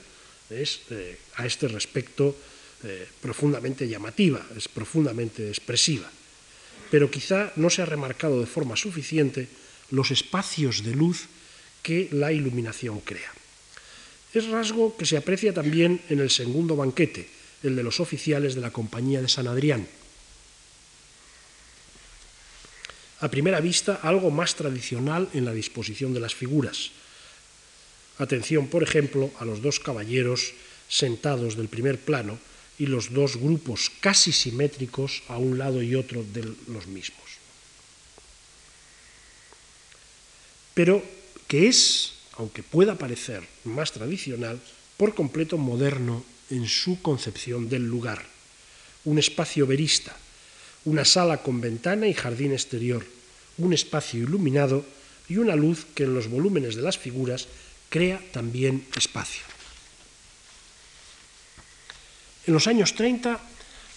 [0.48, 2.34] es eh, a este respecto
[3.20, 6.08] profundamente llamativa, es profundamente expresiva.
[6.90, 9.52] Pero quizá no se ha remarcado de forma suficiente
[9.90, 11.28] los espacios de luz
[11.82, 13.28] que la iluminación crea.
[14.32, 17.28] Es rasgo que se aprecia también en el segundo banquete,
[17.62, 19.86] el de los oficiales de la Compañía de San Adrián.
[23.20, 26.90] A primera vista, algo más tradicional en la disposición de las figuras.
[28.16, 30.54] Atención, por ejemplo, a los dos caballeros
[30.88, 32.38] sentados del primer plano
[32.78, 37.20] y los dos grupos casi simétricos a un lado y otro de los mismos.
[40.72, 41.04] Pero,
[41.46, 44.56] ¿qué es aunque pueda parecer más tradicional,
[44.96, 48.24] por completo moderno en su concepción del lugar.
[49.04, 50.16] Un espacio verista,
[50.86, 53.04] una sala con ventana y jardín exterior,
[53.58, 54.86] un espacio iluminado
[55.28, 57.46] y una luz que en los volúmenes de las figuras
[57.90, 59.44] crea también espacio.
[62.46, 63.38] En los años 30,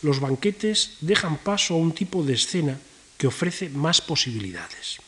[0.03, 2.77] los banquetes dejan paso a un tipo de escena
[3.17, 4.99] que ofrece más posibilidades.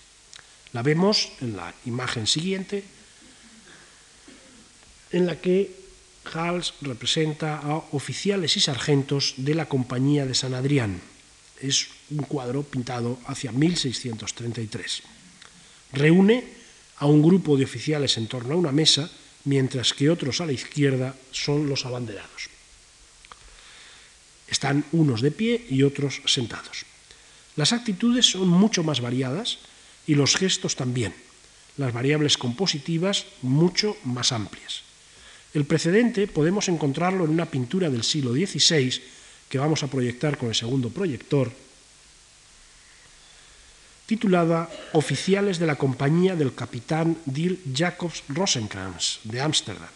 [0.71, 2.94] La vemos en la imagen siguiente,
[5.11, 5.71] en la que
[6.33, 11.01] Hals representa a oficiales y sargentos de la Compañía de San Adrián.
[11.61, 15.03] Es un cuadro pintado hacia 1633.
[15.93, 16.43] Reúne
[16.97, 19.09] a un grupo de oficiales en torno a una mesa,
[19.45, 22.49] mientras que otros a la izquierda son los abanderados.
[24.47, 26.85] Están unos de pie y otros sentados.
[27.55, 29.59] Las actitudes son mucho más variadas
[30.07, 31.15] y los gestos también,
[31.77, 34.84] las variables compositivas mucho más amplias.
[35.55, 39.01] El precedente podemos encontrarlo en una pintura del siglo XVI
[39.47, 41.49] que vamos a proyectar con el segundo proyector,
[44.05, 49.87] titulada Oficiales de la Compañía del Capitán Dil Jacobs Rosenkrantz de Ámsterdam,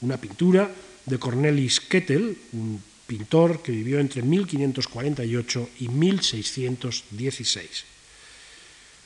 [0.00, 0.72] una pintura
[1.04, 7.84] de Cornelis Kettel, un pintor que vivió entre 1548 y 1616.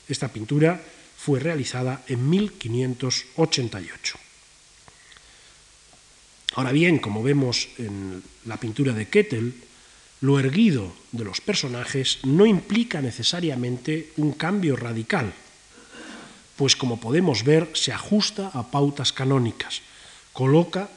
[0.08, 0.80] Esta pintura
[1.16, 4.27] fue realizada en 1588.
[6.54, 9.54] Ahora bien, como vemos en la pintura de Kettel,
[10.20, 15.32] lo erguido de los personajes no implica necesariamente un cambio radical.
[16.56, 19.80] pues como podemos ver, se ajusta a pautas canónicas.
[20.32, 20.90] Coloca,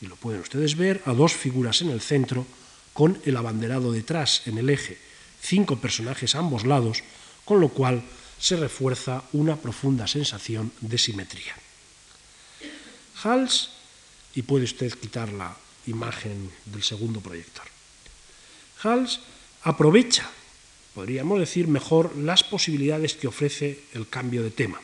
[0.00, 2.46] y lo pueden ustedes ver, a dos figuras en el centro,
[2.92, 4.98] con el abanderado detrás en el eje,
[5.42, 7.02] cinco personajes a ambos lados,
[7.44, 8.04] con lo cual
[8.38, 11.58] se refuerza una profunda sensación de simetría.
[13.24, 13.70] Hals,
[14.34, 17.64] y puede usted quitar la imagen del segundo proyector.
[18.82, 19.20] Hals
[19.62, 20.30] aprovecha,
[20.94, 24.80] podríamos decir mejor, las posibilidades que ofrece el cambio de tema.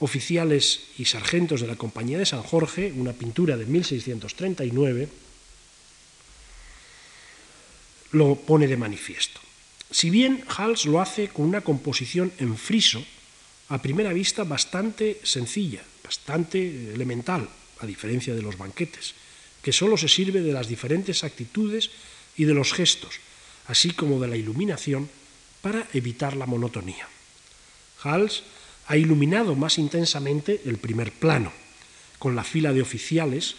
[0.00, 5.08] Oficiales y sargentos de la Compañía de San Jorge, una pintura de 1639,
[8.12, 9.40] lo pone de manifiesto.
[9.90, 13.04] Si bien Hals lo hace con una composición en friso,
[13.68, 17.48] a primera vista bastante sencilla, bastante elemental,
[17.84, 19.14] a diferencia de los banquetes,
[19.62, 21.90] que solo se sirve de las diferentes actitudes
[22.36, 23.20] y de los gestos,
[23.66, 25.08] así como de la iluminación,
[25.62, 27.08] para evitar la monotonía.
[28.02, 28.42] Hals
[28.86, 31.52] ha iluminado más intensamente el primer plano,
[32.18, 33.56] con la fila de oficiales,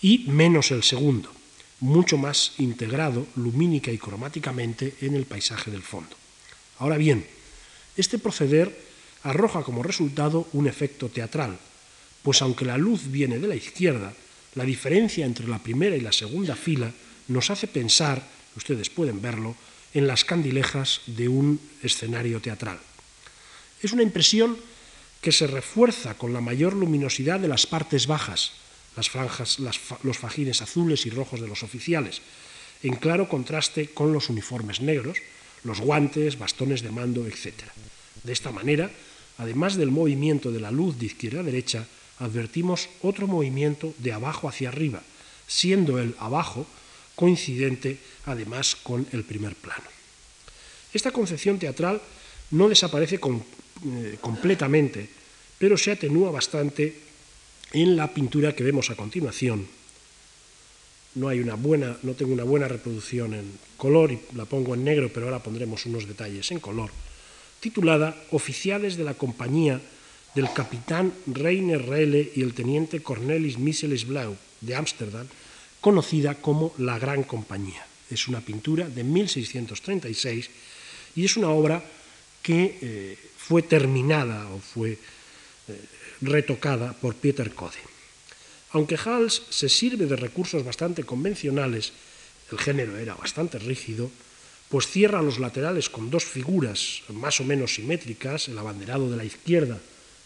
[0.00, 1.30] y menos el segundo,
[1.80, 6.16] mucho más integrado lumínica y cromáticamente en el paisaje del fondo.
[6.78, 7.26] Ahora bien,
[7.96, 8.76] este proceder
[9.22, 11.58] arroja como resultado un efecto teatral,
[12.24, 14.12] pues aunque la luz viene de la izquierda,
[14.54, 16.90] la diferencia entre la primera y la segunda fila
[17.28, 19.54] nos hace pensar, ustedes pueden verlo,
[19.92, 22.80] en las candilejas de un escenario teatral.
[23.82, 24.56] Es una impresión
[25.20, 28.52] que se refuerza con la mayor luminosidad de las partes bajas,
[28.96, 32.22] las franjas, los fajines azules y rojos de los oficiales,
[32.82, 35.18] en claro contraste con los uniformes negros,
[35.62, 37.52] los guantes, bastones de mando, etc.
[38.22, 38.90] De esta manera,
[39.36, 41.86] además del movimiento de la luz de izquierda a derecha,
[42.18, 45.02] advertimos otro movimiento de abajo hacia arriba,
[45.46, 46.66] siendo el abajo
[47.14, 49.84] coincidente además con el primer plano.
[50.92, 52.00] Esta concepción teatral
[52.50, 55.08] no desaparece eh, completamente,
[55.58, 56.94] pero se atenúa bastante
[57.72, 59.66] en la pintura que vemos a continuación.
[61.14, 64.84] No, hay una buena, no tengo una buena reproducción en color y la pongo en
[64.84, 66.90] negro, pero ahora pondremos unos detalles en color,
[67.60, 69.80] titulada Oficiales de la Compañía
[70.34, 75.26] del capitán Reiner Relle y el teniente Cornelis Miseles Blau de Ámsterdam,
[75.80, 77.86] conocida como La Gran Compañía.
[78.10, 80.50] Es una pintura de 1636
[81.14, 81.82] y es una obra
[82.42, 84.98] que eh, fue terminada o fue eh,
[86.20, 87.78] retocada por Peter Code.
[88.72, 91.92] Aunque Hals se sirve de recursos bastante convencionales,
[92.50, 94.10] el género era bastante rígido,
[94.68, 99.24] pues cierra los laterales con dos figuras más o menos simétricas, el abanderado de la
[99.24, 99.78] izquierda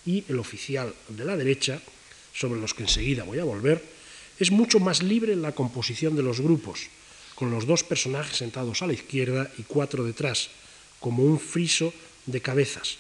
[0.09, 1.83] y el oficial de la derecha,
[2.33, 3.85] sobre los que enseguida voy a volver,
[4.41, 6.89] es mucho más libre en la composición de los grupos,
[7.35, 10.49] con los dos personajes sentados a la izquierda y cuatro detrás,
[10.99, 11.93] como un friso
[12.25, 12.97] de cabezas,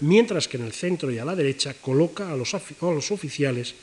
[0.00, 2.52] mientras que en el centro y a la derecha coloca a los,
[3.10, 3.74] oficiales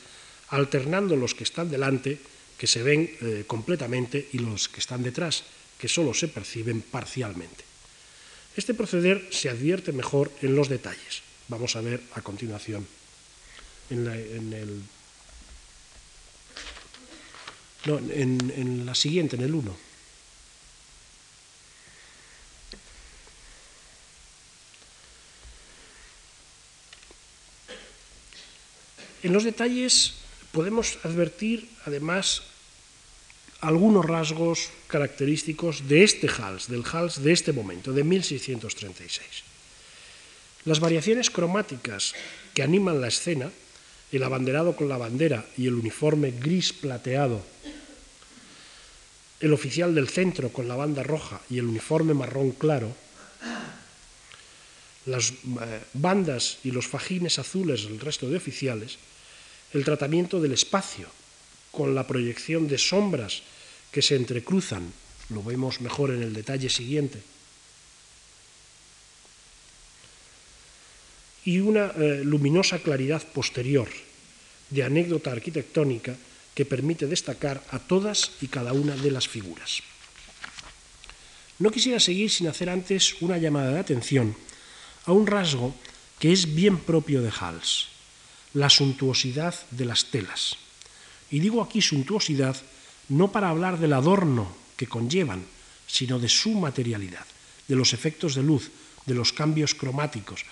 [0.50, 2.16] alternando los que están delante,
[2.56, 5.42] que se ven eh, completamente, y los que están detrás,
[5.78, 7.64] que solo se perciben parcialmente.
[8.54, 12.86] Este proceder se advierte mejor en los detalles vamos a ver a continuación
[13.90, 14.82] en la, el,
[17.86, 19.76] no, en, en la siguiente, en el 1.
[29.22, 30.14] En los detalles
[30.52, 32.42] podemos advertir, además,
[33.60, 39.57] algunos rasgos característicos de este Hals, del Hals de este momento, de 1636.
[40.64, 42.14] Las variaciones cromáticas
[42.54, 43.50] que animan la escena,
[44.12, 47.42] el abanderado con la bandera y el uniforme gris plateado,
[49.40, 52.94] el oficial del centro con la banda roja y el uniforme marrón claro,
[55.06, 58.98] las eh, bandas y los fajines azules del resto de oficiales,
[59.72, 61.08] el tratamiento del espacio
[61.70, 63.42] con la proyección de sombras
[63.92, 64.92] que se entrecruzan,
[65.30, 67.22] lo vemos mejor en el detalle siguiente,
[71.48, 73.88] y una eh, luminosa claridad posterior
[74.68, 76.12] de anécdota arquitectónica
[76.52, 79.80] que permite destacar a todas y cada una de las figuras.
[81.58, 84.36] No quisiera seguir sin hacer antes una llamada de atención
[85.06, 85.72] a un rasgo
[86.20, 87.88] que es bien propio de Hals,
[88.52, 90.60] la suntuosidad de las telas.
[91.30, 92.60] Y digo aquí suntuosidad
[93.08, 95.46] no para hablar del adorno que conllevan,
[95.86, 97.24] sino de su materialidad,
[97.68, 98.68] de los efectos de luz,
[99.06, 100.44] de los cambios cromáticos,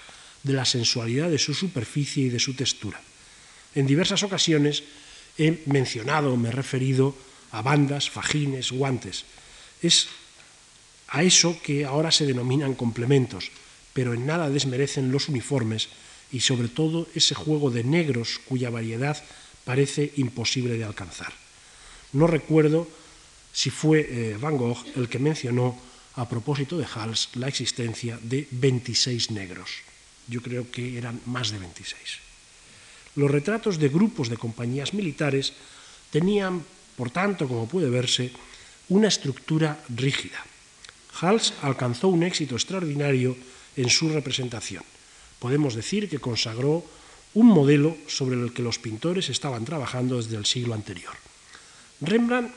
[0.46, 3.00] de la sensualidad de su superficie y de su textura.
[3.74, 4.84] En diversas ocasiones
[5.36, 7.14] he mencionado, me he referido
[7.50, 9.26] a bandas, fajines, guantes.
[9.82, 10.06] Es
[11.08, 13.50] a eso que ahora se denominan complementos,
[13.92, 15.88] pero en nada desmerecen los uniformes
[16.30, 19.18] y sobre todo ese juego de negros cuya variedad
[19.64, 21.32] parece imposible de alcanzar.
[22.12, 22.86] No recuerdo
[23.52, 25.76] si fue eh, Van Gogh el que mencionó
[26.14, 29.82] a propósito de Hals la existencia de 26 negros.
[30.28, 31.96] Yo creo que eran más de 26.
[33.16, 35.52] Los retratos de grupos de compañías militares
[36.10, 36.62] tenían,
[36.96, 38.32] por tanto, como puede verse,
[38.88, 40.42] una estructura rígida.
[41.20, 43.36] Hals alcanzó un éxito extraordinario
[43.76, 44.84] en su representación.
[45.38, 46.84] Podemos decir que consagró
[47.34, 51.12] un modelo sobre el que los pintores estaban trabajando desde el siglo anterior.
[52.00, 52.52] Rembrandt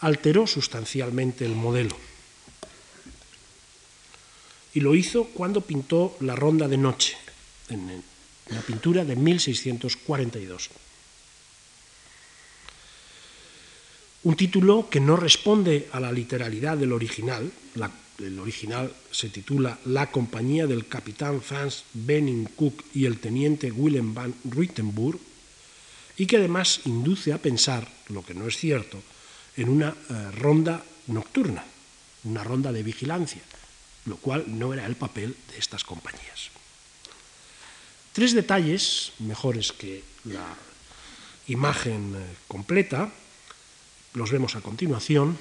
[0.00, 1.96] alteró sustancialmente el modelo
[4.74, 7.16] y lo hizo cuando pintó La Ronda de Noche,
[7.68, 8.02] en
[8.50, 10.70] la pintura de 1642.
[14.24, 17.50] Un título que no responde a la literalidad del original.
[18.18, 24.12] el original se titula La compañía del capitán Franz Benning Cook y el teniente Willem
[24.12, 25.20] van Ruitenburg,
[26.16, 29.00] y que además induce a pensar, lo que no es cierto,
[29.56, 31.64] en una eh, ronda nocturna,
[32.24, 33.42] una ronda de vigilancia,
[34.08, 36.50] lo cual no era el papel de estas compañías.
[38.12, 40.56] Tres detalles, mejores que la
[41.46, 43.12] imagen eh, completa,
[44.14, 45.38] los vemos a continuación.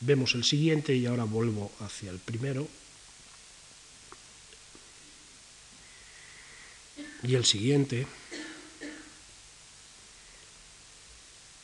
[0.00, 2.68] Vemos el siguiente y ahora vuelvo hacia el primero.
[7.22, 8.06] Y el siguiente.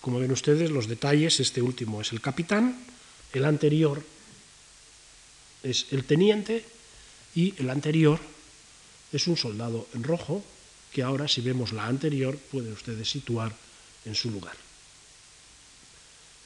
[0.09, 2.81] Como ven ustedes, los detalles, este último es el capitán,
[3.35, 4.03] el anterior
[5.63, 6.65] es el teniente
[7.35, 8.19] y el anterior
[9.13, 10.43] es un soldado en rojo
[10.95, 13.53] que ahora si vemos la anterior pueden ustedes situar
[14.07, 14.57] en su lugar.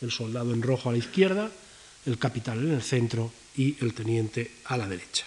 [0.01, 1.49] El soldado en rojo a la izquierda,
[2.05, 5.25] el capitán en el centro y el teniente a la derecha.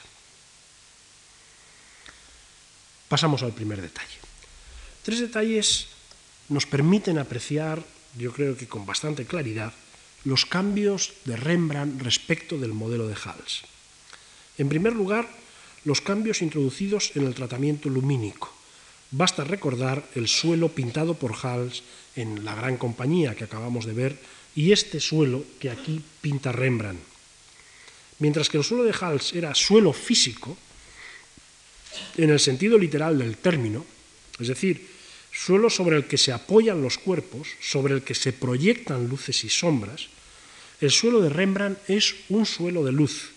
[3.07, 4.19] Pasamos al primer detalle.
[5.03, 5.87] Tres detalles
[6.49, 9.73] nos permiten apreciar, yo creo que con bastante claridad,
[10.23, 13.61] los cambios de Rembrandt respecto del modelo de Hals.
[14.57, 15.29] En primer lugar,
[15.83, 18.51] los cambios introducidos en el tratamiento lumínico.
[19.11, 21.83] Basta recordar el suelo pintado por Hals
[22.15, 24.19] en la gran compañía que acabamos de ver
[24.55, 26.99] y este suelo que aquí pinta Rembrandt.
[28.19, 30.57] Mientras que el suelo de Hals era suelo físico,
[32.17, 33.85] en el sentido literal del término,
[34.39, 34.94] es decir,
[35.35, 39.49] suelo sobre el que se apoyan los cuerpos, sobre el que se proyectan luces y
[39.49, 40.07] sombras,
[40.79, 43.31] el suelo de Rembrandt es un suelo de luz,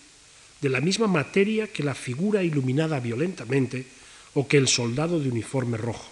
[0.61, 3.85] de la misma materia que la figura iluminada violentamente
[4.33, 6.07] o que el soldado de uniforme rojo.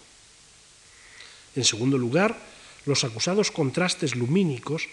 [1.56, 2.38] En segundo lugar,
[2.86, 4.88] los acusados contrastes lumínicos,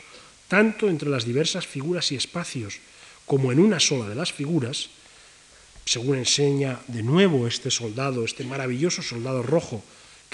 [0.48, 2.78] tanto entre las diversas figuras y espacios
[3.26, 4.90] como en una sola de las figuras,
[5.86, 9.82] según enseña de nuevo este soldado, este maravilloso soldado rojo,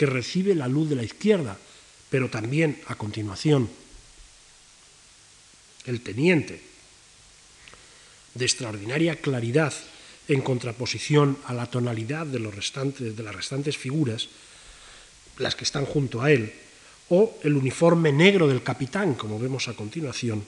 [0.00, 1.58] que recibe la luz de la izquierda,
[2.08, 3.68] pero también a continuación
[5.84, 6.56] el teniente,
[8.32, 9.74] de extraordinaria claridad
[10.26, 14.28] en contraposición a la tonalidad de, los restantes, de las restantes figuras,
[15.36, 16.50] las que están junto a él,
[17.10, 20.42] o el uniforme negro del capitán, como vemos a continuación,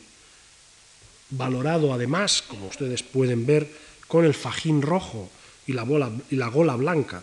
[1.28, 3.68] valorado además, como ustedes pueden ver,
[4.08, 5.28] con el fajín rojo
[5.66, 5.84] y la,
[6.30, 7.22] y la gola blanca,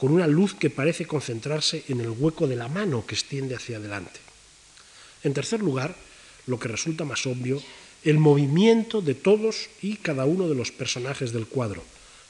[0.00, 3.76] con una luz que parece concentrarse en el hueco de la mano que extiende hacia
[3.76, 4.18] adelante.
[5.22, 5.94] En tercer lugar,
[6.46, 7.62] lo que resulta más obvio
[8.02, 11.84] el movimiento de todos y cada uno de los personajes del cuadro,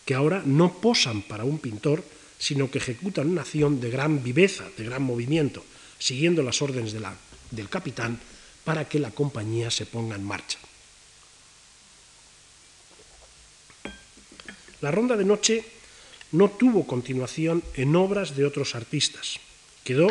[0.05, 2.03] que ahora no posan para un pintor,
[2.41, 5.65] sino que ejecutan una acción de gran viveza, de gran movimiento,
[6.01, 8.19] siguiendo las órdenes del capitán
[8.65, 10.59] para que la compañía se ponga en marcha.
[14.81, 15.80] La ronda de noche
[16.33, 19.41] no tuvo continuación en obras de otros artistas.
[19.85, 20.09] Quedó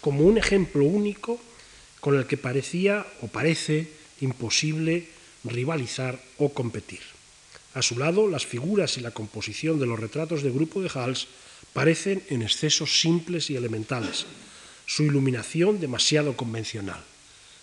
[0.00, 1.40] como un ejemplo único
[2.00, 3.90] con el que parecía o parece
[4.20, 5.08] imposible
[5.44, 7.00] rivalizar o competir.
[7.74, 11.28] A su lado, las figuras y la composición de los retratos de grupo de Hals
[11.72, 14.24] parecen en exceso simples y elementales,
[14.86, 17.02] su iluminación demasiado convencional.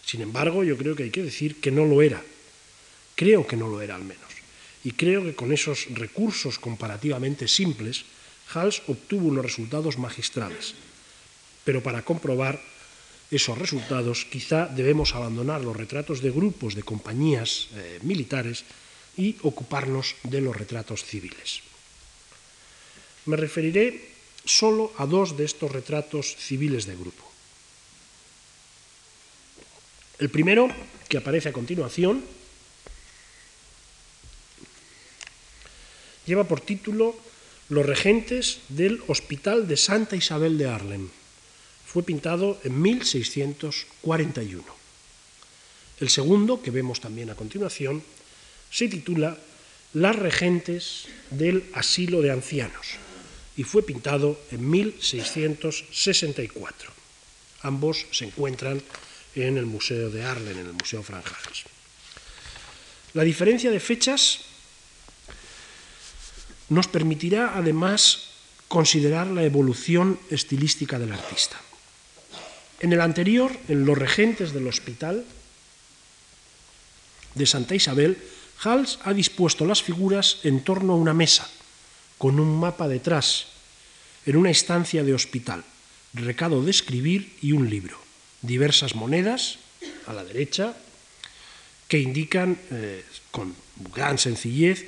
[0.05, 2.21] Sin embargo, yo creo que hay que decir que no lo era.
[3.15, 4.22] Creo que no lo era al menos.
[4.83, 8.03] Y creo que con esos recursos comparativamente simples,
[8.53, 10.75] Hals obtuvo unos resultados magistrales.
[11.63, 12.59] Pero para comprobar
[13.31, 18.67] esos resultados, quizá debemos abandonar los retratos de grupos de compañías eh, militares
[19.15, 21.63] y ocuparnos de los retratos civiles.
[23.25, 24.11] Me referiré
[24.43, 27.23] solo a dos de estos retratos civiles de grupo.
[30.19, 30.67] El primero,
[31.07, 32.21] que aparece a continuación,
[36.25, 37.15] Lleva por título
[37.69, 41.11] Los regentes del Hospital de Santa Isabel de Arlen.
[41.85, 44.63] Fue pintado en 1641.
[45.99, 48.01] El segundo, que vemos también a continuación,
[48.71, 49.37] se titula
[49.93, 52.97] Las regentes del asilo de ancianos
[53.55, 56.91] y fue pintado en 1664.
[57.61, 58.81] Ambos se encuentran
[59.35, 61.63] en el Museo de Arlen, en el Museo Franjages.
[63.13, 64.39] La diferencia de fechas
[66.69, 68.29] nos permitirá además
[68.67, 71.59] considerar la evolución estilística del artista.
[72.79, 75.25] En el anterior, en Los regentes del hospital
[77.35, 78.17] de Santa Isabel,
[78.63, 81.49] Hals ha dispuesto las figuras en torno a una mesa,
[82.17, 83.47] con un mapa detrás,
[84.25, 85.63] en una instancia de hospital,
[86.13, 87.97] recado de escribir y un libro,
[88.41, 89.59] diversas monedas
[90.07, 90.75] a la derecha
[91.87, 93.55] que indican eh, con
[93.93, 94.85] gran sencillez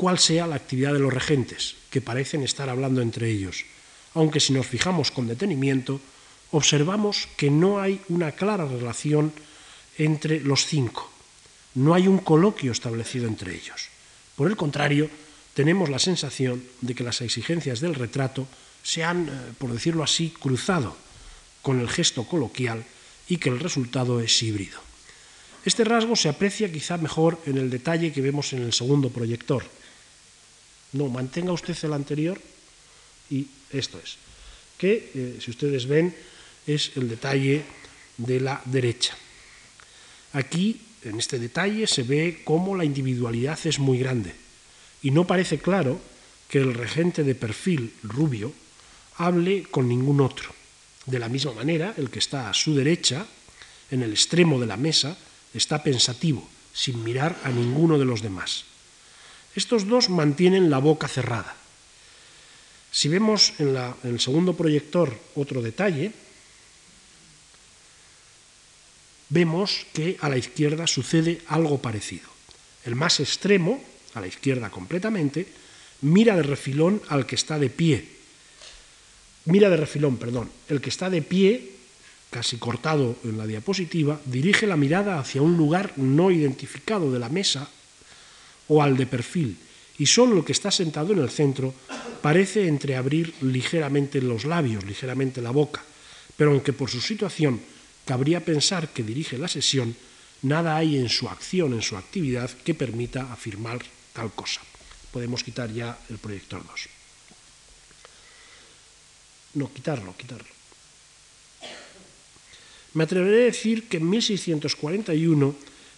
[0.00, 3.66] cuál sea la actividad de los regentes, que parecen estar hablando entre ellos,
[4.14, 6.00] aunque si nos fijamos con detenimiento,
[6.52, 9.30] observamos que no hay una clara relación
[9.98, 11.12] entre los cinco,
[11.74, 13.92] no hay un coloquio establecido entre ellos.
[14.36, 15.10] Por el contrario,
[15.52, 18.48] tenemos la sensación de que las exigencias del retrato
[18.82, 20.96] se han, eh, por decirlo así, cruzado
[21.60, 22.86] con el gesto coloquial
[23.28, 24.80] y que el resultado es híbrido.
[25.66, 29.62] Este rasgo se aprecia quizá mejor en el detalle que vemos en el segundo proyector.
[30.92, 32.40] No, mantenga usted el anterior
[33.30, 34.16] y esto es,
[34.76, 36.14] que eh, si ustedes ven
[36.66, 37.62] es el detalle
[38.16, 39.16] de la derecha.
[40.32, 44.34] Aquí, en este detalle, se ve cómo la individualidad es muy grande
[45.02, 46.00] y no parece claro
[46.48, 48.52] que el regente de perfil rubio
[49.16, 50.50] hable con ningún otro.
[51.06, 53.26] De la misma manera, el que está a su derecha,
[53.90, 55.16] en el extremo de la mesa,
[55.54, 58.64] está pensativo, sin mirar a ninguno de los demás.
[59.54, 61.56] Estos dos mantienen la boca cerrada.
[62.92, 66.12] Si vemos en, en el segundo proyector otro detalle,
[69.28, 72.28] vemos que a la izquierda sucede algo parecido.
[72.84, 73.82] El más extremo,
[74.14, 75.46] a la izquierda completamente,
[76.02, 78.08] mira de refilón al que está de pie.
[79.46, 80.50] Mira de refilón, perdón.
[80.68, 81.72] El que está de pie,
[82.30, 87.28] casi cortado en la diapositiva, dirige la mirada hacia un lugar no identificado de la
[87.28, 87.68] mesa
[88.70, 89.58] o al de perfil,
[89.98, 91.74] y solo el que está sentado en el centro
[92.22, 95.82] parece entreabrir ligeramente los labios, ligeramente la boca,
[96.36, 97.60] pero aunque por su situación
[98.06, 99.94] cabría pensar que dirige la sesión,
[100.42, 103.82] nada hay en su acción, en su actividad, que permita afirmar
[104.14, 104.62] tal cosa.
[105.12, 106.88] Podemos quitar ya el proyector 2.
[109.54, 110.48] No, quitarlo, quitarlo.
[112.94, 115.54] Me atreveré a decir que en 1641,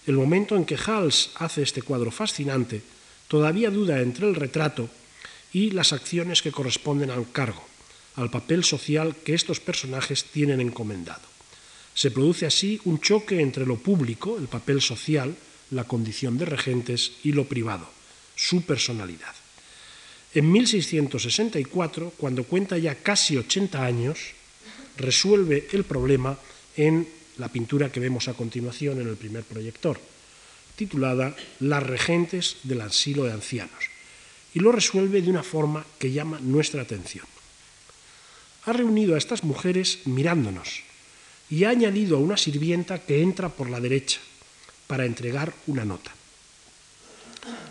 [0.07, 2.83] el momento en que Hals hace este cuadro fascinante,
[3.29, 4.89] todavía duda entre el retrato
[5.53, 7.63] y las acciones que corresponden al cargo,
[8.17, 11.23] al papel social que estos personajes tienen encomendado.
[11.95, 15.37] Se produce así un choque entre lo público, el papel social,
[15.71, 17.89] la condición de regentes, y lo privado,
[18.35, 19.35] su personalidad.
[20.35, 24.19] En 1664, cuando cuenta ya casi 80 años,
[24.97, 26.39] resuelve el problema
[26.77, 27.07] en
[27.39, 30.01] la pintura que vemos a continuación en el primer proyector,
[30.77, 33.85] titulada Las regentes del asilo de ancianos,
[34.55, 37.27] y lo resuelve de una forma que llama nuestra atención.
[38.65, 40.83] Ha reunido a estas mujeres mirándonos,
[41.51, 44.21] y ha añadido a una sirvienta que entra por la derecha
[44.87, 46.13] para entregar una nota.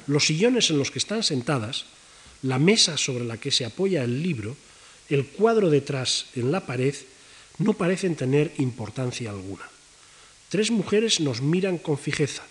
[0.07, 1.86] Los sillones en los que están sentadas,
[2.41, 4.55] la mesa sobre la que se apoya el libro,
[5.09, 6.95] el cuadro detrás en la pared,
[7.57, 9.63] no parecen tener importancia alguna.
[10.49, 12.43] Tres mujeres nos miran con fijeza,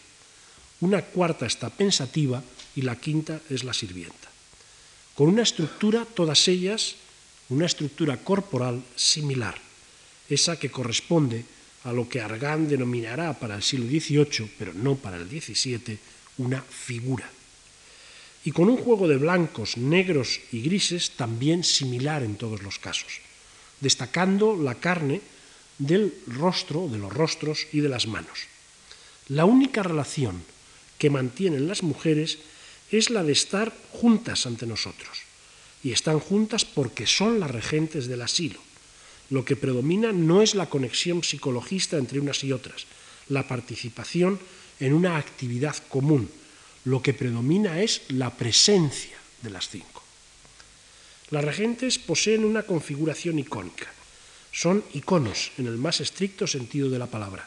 [0.81, 2.43] una cuarta está pensativa
[2.75, 4.29] y la quinta es la sirvienta.
[5.15, 6.97] Con una estructura, todas ellas,
[7.51, 9.71] una estructura corporal similar
[10.31, 11.45] esa que corresponde
[11.85, 15.99] a lo que Argán denominará para el siglo XVIII, pero no para el XVII,
[16.39, 17.29] una figura.
[18.45, 23.21] Y con un juego de blancos, negros y grises también similar en todos los casos,
[23.81, 25.21] destacando la carne
[25.79, 28.47] del rostro, de los rostros y de las manos.
[29.29, 30.43] La única relación
[30.99, 32.39] que mantienen las mujeres
[32.91, 35.23] es la de estar juntas ante nosotros.
[35.83, 38.61] Y están juntas porque son las regentes del asilo
[39.31, 42.87] lo que predomina no es la conexión psicologista entre unas y otras,
[43.29, 44.39] la participación
[44.81, 46.29] en una actividad común.
[46.85, 50.00] Lo que predomina es la presencia de las cinco.
[51.31, 53.87] Las regentes poseen una configuración icónica.
[54.51, 57.47] Son iconos en el más estricto sentido de la palabra.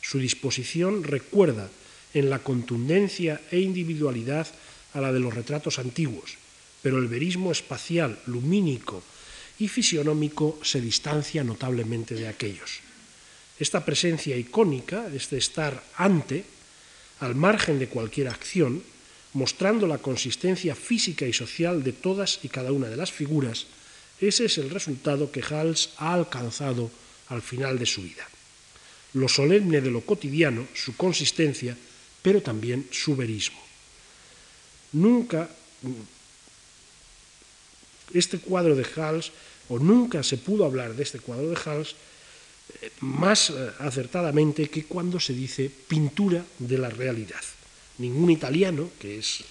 [0.00, 1.68] Su disposición recuerda
[2.14, 4.46] en la contundencia e individualidad
[4.94, 6.40] a la de los retratos antiguos,
[6.80, 9.02] pero el verismo espacial, lumínico
[9.58, 12.80] y fisionómico se distancia notablemente de aquellos.
[13.58, 16.44] Esta presencia icónica, este estar ante,
[17.20, 18.82] al margen de cualquier acción,
[19.38, 23.66] mostrando la consistencia física y social de todas y cada una de las figuras,
[24.20, 26.90] ese es el resultado que Hals ha alcanzado
[27.28, 28.26] al final de su vida.
[29.14, 31.78] Lo solemne de lo cotidiano, su consistencia,
[32.20, 33.62] pero también su verismo.
[34.92, 35.48] Nunca
[38.12, 39.30] este cuadro de Hals,
[39.68, 41.94] o nunca se pudo hablar de este cuadro de Hals,
[42.82, 47.44] eh, más eh, acertadamente que cuando se dice pintura de la realidad.
[47.98, 49.44] Ningún italiano, que es eh,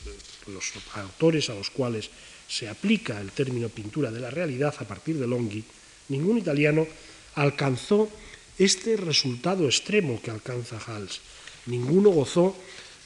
[0.48, 2.10] los autores a los cuales
[2.48, 5.64] se aplica el término pintura de la realidad a partir de Longhi,
[6.10, 6.88] ningún italiano
[7.36, 8.10] alcanzó
[8.58, 11.20] este resultado extremo que alcanza Hals.
[11.66, 12.56] Ninguno gozó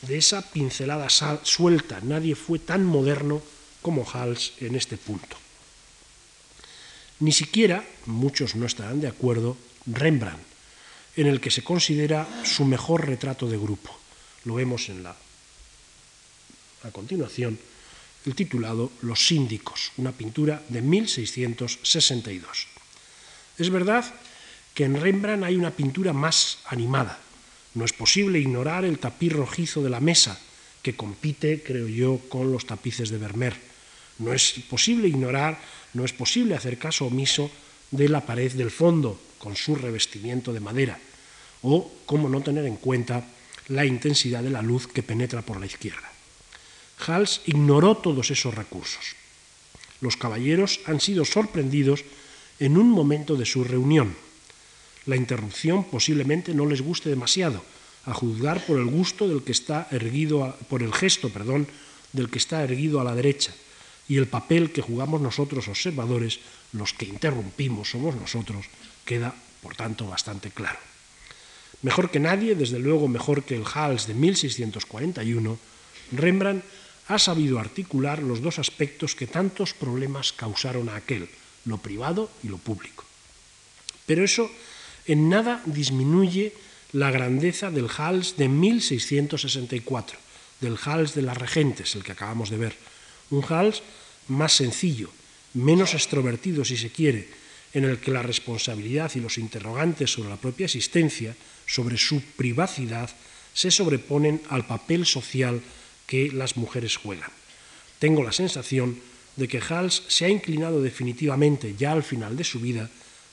[0.04, 3.42] de esa pincelada suelta, nadie fue tan moderno
[3.82, 5.38] como Hals en este punto.
[7.20, 10.42] Ni siquiera, muchos no estarán de acuerdo, Rembrandt,
[11.16, 13.96] en el que se considera su mejor retrato de grupo.
[14.46, 15.16] Lo vemos en la
[16.84, 17.58] a continuación,
[18.26, 22.68] el titulado Los síndicos, una pintura de 1662.
[23.58, 24.06] Es verdad
[24.74, 27.20] que en Rembrandt hay una pintura más animada.
[27.74, 30.40] No es posible ignorar el tapiz rojizo de la mesa,
[30.82, 33.56] que compite, creo yo, con los tapices de Vermeer.
[34.20, 35.60] No es posible ignorar,
[35.94, 37.52] no es posible hacer caso omiso
[37.92, 41.00] de la pared del fondo, con su revestimiento de madera,
[41.64, 43.26] o cómo no tener en cuenta
[43.68, 46.12] la intensidad de la luz que penetra por la izquierda.
[47.08, 49.16] Hals ignoró todos esos recursos.
[50.02, 52.04] Los caballeros han sido sorprendidos
[52.60, 54.16] en un momento de su reunión.
[55.06, 57.64] La interrupción posiblemente no les guste demasiado,
[58.06, 61.68] a juzgar por el gusto del que está erguido por el gesto, perdón,
[62.14, 63.54] del que está erguido a la derecha
[64.12, 66.40] y el papel que jugamos nosotros observadores,
[66.74, 68.66] los que interrumpimos somos nosotros,
[69.06, 70.80] queda por tanto bastante claro.
[71.82, 75.58] Mejor que nadie, desde luego mejor que el Hals de 1641,
[76.12, 76.66] Rembrandt
[77.08, 81.30] ha sabido articular los dos aspectos que tantos problemas causaron a aquel,
[81.66, 83.06] lo privado y lo público.
[84.06, 84.50] Pero eso
[85.06, 86.54] en nada disminuye
[86.94, 90.20] la grandeza del Hals de 1664,
[90.60, 92.76] del Hals de las Regentes, el que acabamos de ver.
[93.30, 93.82] Un Hals
[94.28, 95.10] más sencillo,
[95.54, 97.30] menos extrovertido si se quiere,
[97.74, 101.36] en el que la responsabilidad y los interrogantes sobre la propia existencia,
[101.66, 103.10] sobre su privacidad,
[103.54, 105.62] se sobreponen al papel social
[106.12, 107.32] que las mujeres juegan.
[107.98, 109.00] Tengo la sensación
[109.38, 112.90] de que Hals se ha inclinado definitivamente, ya al final de su vida,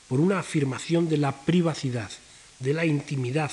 [0.07, 2.09] por una afirmación de la privacidad,
[2.59, 3.51] de la intimidad,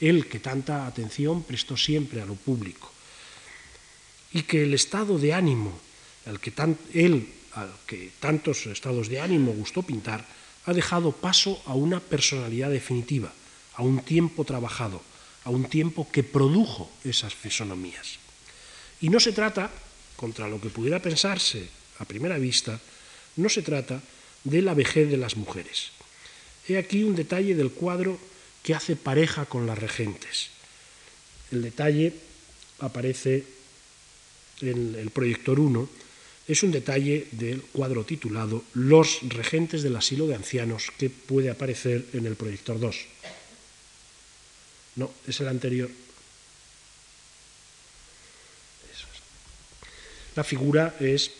[0.00, 2.90] él que tanta atención prestó siempre a lo público,
[4.32, 5.78] y que el estado de ánimo,
[6.24, 6.54] al que
[6.94, 10.24] él, al que tantos estados de ánimo gustó pintar,
[10.64, 13.30] ha dejado paso a una personalidad definitiva,
[13.74, 15.02] a un tiempo trabajado,
[15.44, 18.24] a un tiempo que produjo esas fisonomías.
[19.00, 19.70] Y no se trata,
[20.16, 21.68] contra lo que pudiera pensarse
[21.98, 22.80] a primera vista,
[23.36, 24.00] no se trata
[24.44, 25.92] de la vejez de las mujeres.
[26.68, 28.18] He aquí un detalle del cuadro
[28.62, 30.50] que hace pareja con las regentes.
[31.52, 32.12] El detalle
[32.80, 33.44] aparece
[34.60, 35.88] en el proyector 1,
[36.48, 42.06] es un detalle del cuadro titulado Los regentes del asilo de ancianos que puede aparecer
[42.12, 42.96] en el proyector 2.
[44.96, 45.90] No, es el anterior.
[50.36, 51.30] La figura es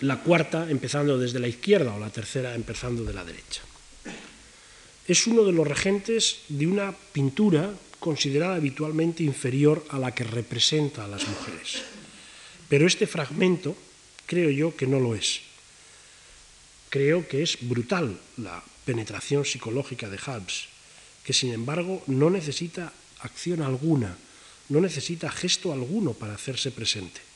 [0.00, 3.60] la cuarta empezando desde la izquierda o la tercera empezando de la derecha.
[5.06, 7.70] Es uno de los regentes de una pintura
[8.00, 11.82] considerada habitualmente inferior a la que representa a las mujeres.
[12.66, 13.76] Pero este fragmento
[14.24, 15.42] creo yo que no lo es.
[16.88, 20.68] Creo que es brutal la penetración psicológica de Hobbes,
[21.24, 24.16] que sin embargo no necesita acción alguna,
[24.70, 27.33] no necesita gesto alguno para hacerse presente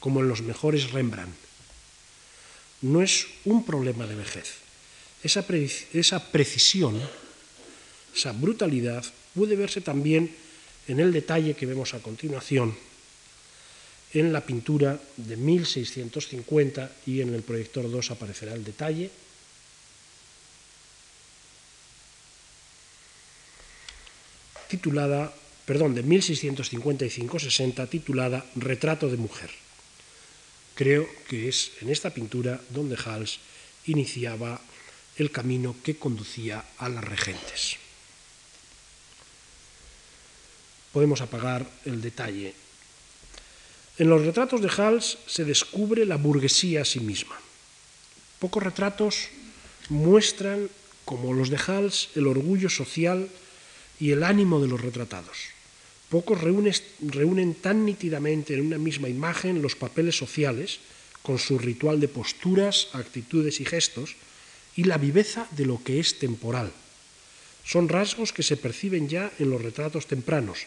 [0.00, 1.36] como en los mejores Rembrandt.
[2.82, 4.56] No es un problema de vejez.
[5.22, 7.00] Esa, precisión,
[8.16, 10.34] esa brutalidad puede verse también
[10.88, 12.74] en el detalle que vemos a continuación
[14.12, 19.10] en la pintura de 1650 y en el proyector 2 aparecerá el detalle.
[24.70, 25.34] titulada,
[25.66, 29.50] perdón, de 1655-60, titulada Retrato de mujer.
[30.80, 33.36] Creo que es en esta pintura donde Hals
[33.84, 34.58] iniciaba
[35.20, 37.76] el camino que conducía a las regentes.
[40.90, 42.54] Podemos apagar el detalle.
[43.98, 47.36] En los retratos de Hals se descubre la burguesía a sí misma.
[48.38, 49.28] Pocos retratos
[49.90, 50.70] muestran,
[51.04, 53.28] como los de Hals, el orgullo social
[54.00, 55.59] y el ánimo de los retratados.
[56.10, 60.82] Pocos reúnen, tan nítidamente en una misma imagen los papeles sociales,
[61.22, 64.16] con su ritual de posturas, actitudes y gestos,
[64.74, 66.72] y la viveza de lo que es temporal.
[67.64, 70.66] Son rasgos que se perciben ya en los retratos tempranos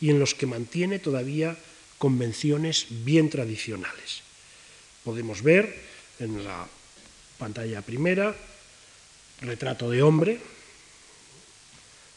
[0.00, 1.56] y en los que mantiene todavía
[1.98, 4.22] convenciones bien tradicionales.
[5.04, 5.70] Podemos ver
[6.18, 6.66] en la
[7.38, 8.34] pantalla primera
[9.40, 10.40] retrato de hombre,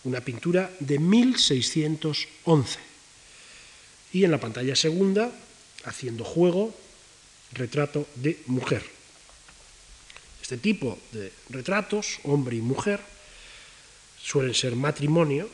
[0.04, 2.80] una pintura de 1611.
[4.14, 5.32] Y en la pantalla segunda,
[5.86, 6.76] haciendo juego,
[7.54, 8.84] retrato de mujer.
[10.42, 13.00] Este tipo de retratos, hombre y mujer,
[14.22, 15.50] suelen ser matrimonio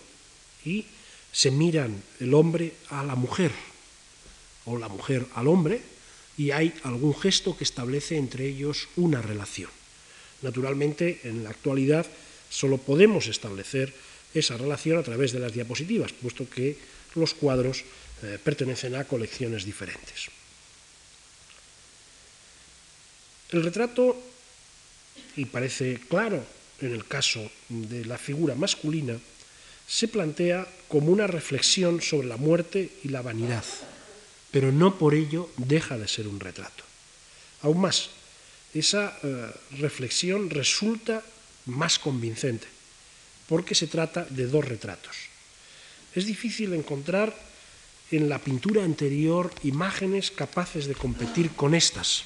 [0.66, 0.86] y
[1.32, 3.52] se miran el hombre a la mujer
[4.66, 5.82] o la mujer al hombre
[6.38, 9.70] y hay algún gesto que establece entre ellos una relación.
[10.42, 12.06] Naturalmente, en la actualidad
[12.50, 13.94] solo podemos establecer
[14.40, 16.78] esa relación a través de las diapositivas, puesto que
[17.16, 17.84] los cuadros
[18.24, 20.30] eh, pertenecen a colecciones diferentes.
[23.52, 24.18] El retrato,
[25.36, 26.44] y parece claro
[26.82, 29.18] en el caso de la figura masculina,
[29.88, 33.64] se plantea como una reflexión sobre la muerte y la vanidad,
[34.52, 36.84] pero no por ello deja de ser un retrato.
[37.62, 38.10] Aún más,
[38.74, 39.48] esa eh,
[39.80, 41.24] reflexión resulta
[41.66, 42.77] más convincente
[43.48, 45.16] porque se trata de dos retratos.
[46.14, 47.36] Es difícil encontrar
[48.12, 52.24] en la pintura anterior imágenes capaces de competir con estas,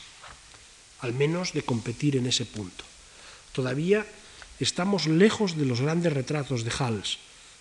[1.01, 2.85] al menos de competir en ese punto.
[3.51, 4.05] Todavía
[4.59, 7.17] estamos lejos de los grandes retratos de Hals,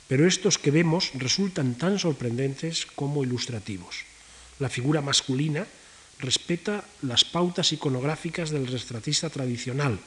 [0.07, 4.05] pero estos que vemos resultan tan sorprendentes como ilustrativos.
[4.59, 5.67] La figura masculina
[6.19, 9.99] respeta las pautas iconográficas del retratista tradicional.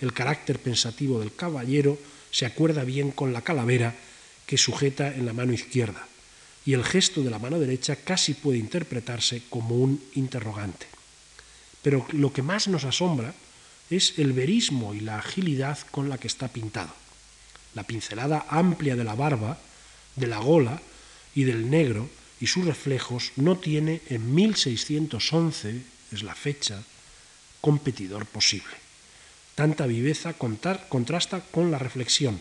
[0.00, 1.98] El carácter pensativo del caballero
[2.30, 3.94] se acuerda bien con la calavera
[4.46, 6.06] que sujeta en la mano izquierda,
[6.64, 10.86] y el gesto de la mano derecha casi puede interpretarse como un interrogante.
[11.82, 13.34] Pero lo que más nos asombra
[13.88, 16.94] es el verismo y la agilidad con la que está pintado.
[17.74, 19.58] La pincelada amplia de la barba,
[20.16, 20.80] de la gola
[21.34, 22.08] y del negro
[22.40, 26.82] y sus reflejos no tiene en 1611, es la fecha,
[27.60, 28.89] competidor posible.
[29.54, 32.40] Tanta viveza contrasta con la reflexión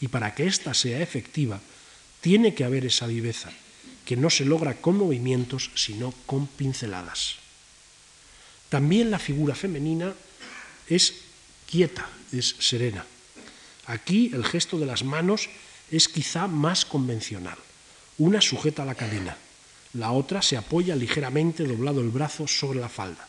[0.00, 1.60] y para que ésta sea efectiva
[2.20, 3.50] tiene que haber esa viveza,
[4.04, 7.36] que no se logra con movimientos sino con pinceladas.
[8.68, 10.14] También la figura femenina
[10.88, 11.14] es
[11.70, 13.06] quieta, es serena.
[13.86, 15.48] Aquí el gesto de las manos
[15.90, 17.58] es quizá más convencional.
[18.18, 19.36] Una sujeta la cadena,
[19.94, 23.28] la otra se apoya ligeramente doblado el brazo sobre la falda,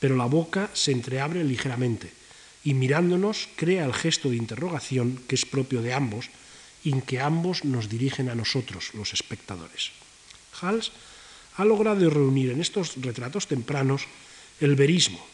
[0.00, 2.21] pero la boca se entreabre ligeramente
[2.64, 6.30] y mirándonos crea el gesto de interrogación que es propio de ambos
[6.84, 9.90] y que ambos nos dirigen a nosotros, los espectadores.
[10.60, 10.92] Hals
[11.56, 14.02] ha logrado reunir en estos retratos tempranos
[14.60, 15.24] el verismo,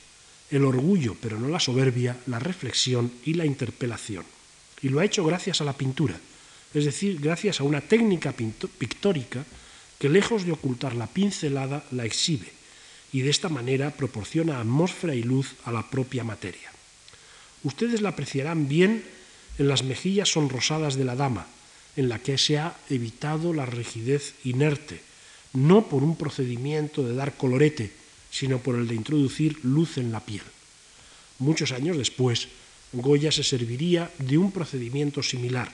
[0.51, 4.25] el orgullo, pero no la soberbia, la reflexión y la interpelación.
[4.83, 6.19] Y lo ha hecho gracias a la pintura,
[6.75, 9.45] es decir, gracias a una técnica pictórica
[9.99, 12.53] que lejos de ocultar la pincelada, la exhibe
[13.13, 16.71] y de esta manera proporciona atmósfera y luz a la propia materia.
[17.69, 19.05] Ustedes la apreciarán bien
[19.59, 21.47] en las mejillas sonrosadas de la dama,
[21.97, 25.03] en la que se ha evitado la rigidez inerte,
[25.53, 27.93] no por un procedimiento de dar colorete,
[28.31, 30.49] sino por el de introducir luz en la piel.
[31.41, 32.49] Muchos años después,
[32.95, 35.71] Goya se serviría de un procedimiento similar.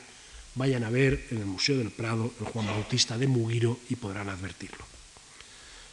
[0.57, 4.29] Vayan a ver en el Museo del Prado el Juan Bautista de Mugiro y podrán
[4.29, 4.85] advertirlo.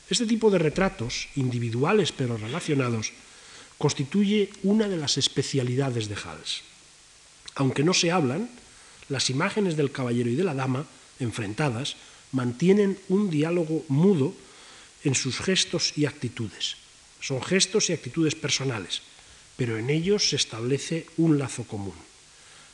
[0.10, 3.14] Este tipo de retratos, individuales pero relacionados,
[3.82, 6.62] constituye una de las especialidades de Hals.
[7.56, 8.48] Aunque no se hablan,
[9.10, 10.86] las imágenes del caballero y de la dama,
[11.20, 11.98] enfrentadas,
[12.32, 14.34] mantienen un diálogo mudo
[15.04, 16.78] en sus gestos y actitudes.
[17.20, 19.02] Son gestos y actitudes personales,
[19.58, 21.98] pero en ellos se establece un lazo común.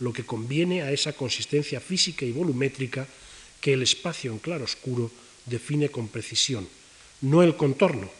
[0.00, 3.06] lo que conviene a esa consistencia física y volumétrica
[3.60, 5.10] que el espacio en claroscuro
[5.46, 6.68] define con precisión,
[7.20, 8.10] no el contorno,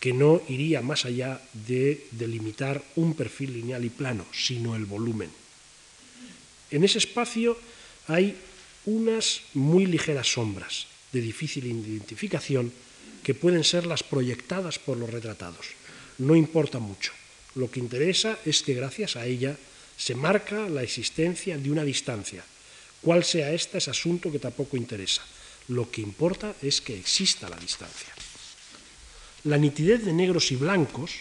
[0.00, 5.30] que no iría más allá de delimitar un perfil lineal y plano, sino el volumen.
[6.70, 7.58] En ese espacio
[8.08, 8.34] hay
[8.86, 12.72] unas muy ligeras sombras de difícil identificación
[13.22, 15.66] que pueden ser las proyectadas por los retratados.
[16.18, 17.12] No importa mucho.
[17.54, 19.56] Lo que interesa es que gracias a ella
[19.96, 22.44] se marca la existencia de una distancia.
[23.02, 25.22] Cuál sea esta es asunto que tampoco interesa.
[25.68, 28.12] Lo que importa es que exista la distancia.
[29.44, 31.12] La nitidez de negros y blancos,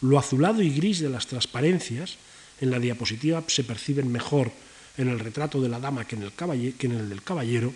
[0.00, 2.16] lo azulado y gris de las transparencias,
[2.60, 4.52] en la diapositiva se perciben mejor
[4.96, 7.72] en el retrato de la dama que en el, que en el del caballero,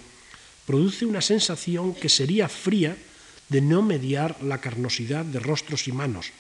[0.67, 2.97] produce una sensación que sería fría
[3.49, 6.33] de no mediar la carnosidad de rostros y manos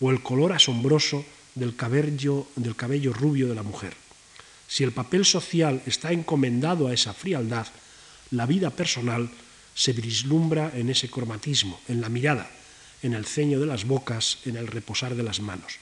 [0.00, 3.94] o el color asombroso del cabello, del cabello rubio de la mujer.
[4.68, 7.66] Si el papel social está encomendado a esa frialdad,
[8.30, 9.30] la vida personal
[9.74, 12.50] se vislumbra en ese cromatismo, en la mirada,
[13.02, 15.78] en el ceño de las bocas, en el reposar de las manos.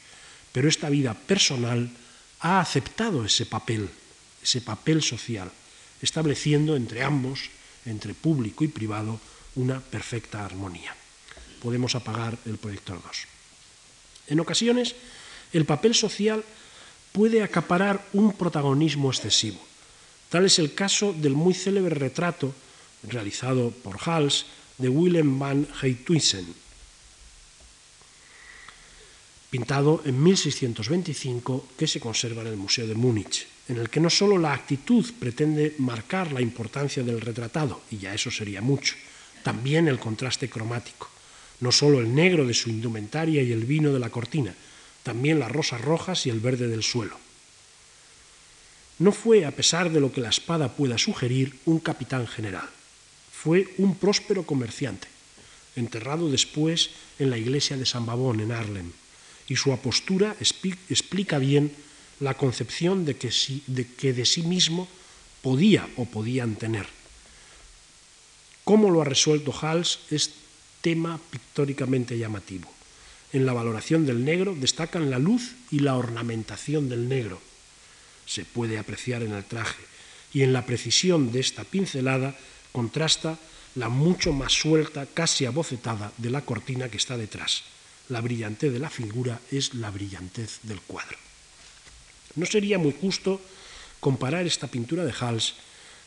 [0.52, 1.90] Pero esta vida personal
[2.40, 3.90] ha aceptado ese papel,
[4.42, 5.50] ese papel social,
[6.00, 7.50] estableciendo entre ambos,
[7.84, 9.20] entre público y privado,
[9.58, 10.94] una perfecta armonía.
[11.60, 13.16] Podemos apagar el proyector 2.
[14.28, 14.94] En ocasiones,
[15.52, 16.44] el papel social
[17.12, 19.58] puede acaparar un protagonismo excesivo.
[20.30, 22.54] Tal es el caso del muy célebre retrato
[23.02, 24.46] realizado por Hals
[24.78, 26.54] de Willem van Heytuisen,
[29.50, 34.10] pintado en 1625 que se conserva en el Museo de Múnich, en el que no
[34.10, 38.94] solo la actitud pretende marcar la importancia del retratado, y ya eso sería mucho,
[39.48, 41.08] también el contraste cromático,
[41.60, 44.54] no solo el negro de su indumentaria y el vino de la cortina,
[45.02, 47.16] también las rosas rojas y el verde del suelo.
[48.98, 52.68] No fue, a pesar de lo que la espada pueda sugerir, un capitán general.
[53.32, 55.08] Fue un próspero comerciante,
[55.76, 58.92] enterrado después en la iglesia de San Babón, en Arlem,
[59.48, 61.72] y su apostura explica bien
[62.20, 64.86] la concepción de de que de sí mismo
[65.40, 66.97] podía o podían tener.
[68.68, 70.30] Cómo lo ha resuelto Hals es
[70.82, 72.70] tema pictóricamente llamativo.
[73.32, 77.40] En la valoración del negro destacan la luz y la ornamentación del negro.
[78.26, 79.82] Se puede apreciar en el traje
[80.34, 82.36] y en la precisión de esta pincelada
[82.70, 83.38] contrasta
[83.74, 87.62] la mucho más suelta, casi abocetada de la cortina que está detrás.
[88.10, 91.16] La brillantez de la figura es la brillantez del cuadro.
[92.34, 93.40] No sería muy justo
[93.98, 95.54] comparar esta pintura de Hals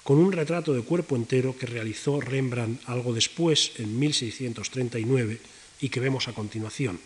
[0.04, 5.40] con un retrato de cuerpo entero que realizó Rembrandt algo después, en 1639,
[5.82, 7.00] y que vemos a continuación,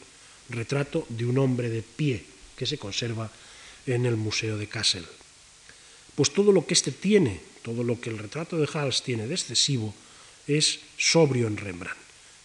[0.50, 2.24] retrato de un hombre de pie
[2.56, 3.32] que se conserva
[3.86, 5.06] en el Museo de Kassel.
[6.16, 9.36] Pues todo lo que éste tiene, todo lo que el retrato de Hals tiene de
[9.36, 9.94] excesivo,
[10.48, 12.00] es sobrio en Rembrandt,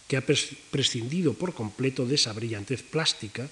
[0.07, 3.47] que ha prescindido por completo de esa brillantez plástica,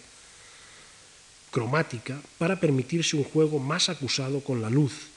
[1.52, 5.08] cromática, para permitirse un juego más acusado con la luz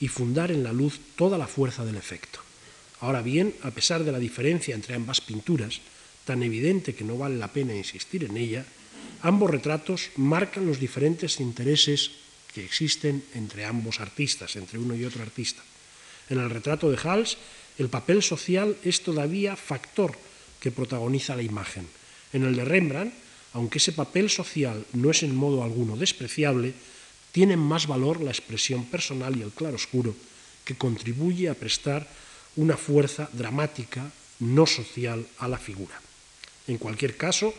[0.00, 2.40] y fundar en la luz toda la fuerza del efecto.
[3.00, 5.80] Ahora bien, a pesar de la diferencia entre ambas pinturas,
[6.24, 8.64] tan evidente que no vale la pena insistir en ella,
[9.22, 12.10] ambos retratos marcan los diferentes intereses
[12.52, 15.62] que existen entre ambos artistas, entre uno y otro artista.
[16.28, 17.36] En el retrato de Hals,
[17.78, 20.16] el papel social es todavía factor
[20.60, 21.86] que protagoniza la imagen.
[22.32, 23.14] En el de Rembrandt,
[23.54, 26.74] aunque ese papel social no es en modo alguno despreciable,
[27.32, 30.14] tienen más valor la expresión personal y el claroscuro,
[30.64, 32.06] que contribuye a prestar
[32.56, 34.10] una fuerza dramática,
[34.40, 36.00] no social, a la figura.
[36.66, 37.54] En cualquier caso,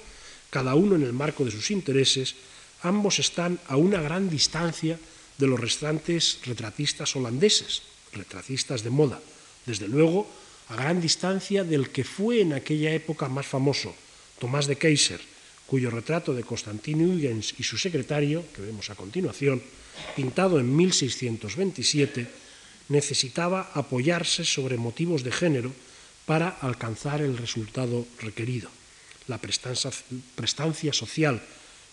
[0.50, 2.36] cada uno en el marco de sus intereses,
[2.84, 5.00] ambos están a una gran distancia
[5.38, 9.20] de los restantes retratistas holandeses, retratistas de moda,
[9.66, 10.28] desde luego
[10.68, 13.96] a gran distancia del que fue en aquella época más famoso,
[14.40, 15.22] Tomás de Keyser,
[15.72, 19.64] cuyo retrato de Constantin Huygens y su secretario, que vemos a continuación,
[20.20, 22.28] pintado en 1627,
[22.90, 25.72] necesitaba apoyarse sobre motivos de género
[26.28, 28.68] para alcanzar el resultado requerido.
[29.32, 31.42] La prestancia social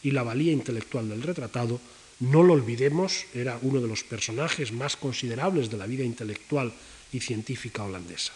[0.02, 1.78] y la valía intelectual del retratado,
[2.18, 6.74] no lo olvidemos, era uno de los personajes más considerables de la vida intelectual
[7.12, 8.32] y científica holandesa.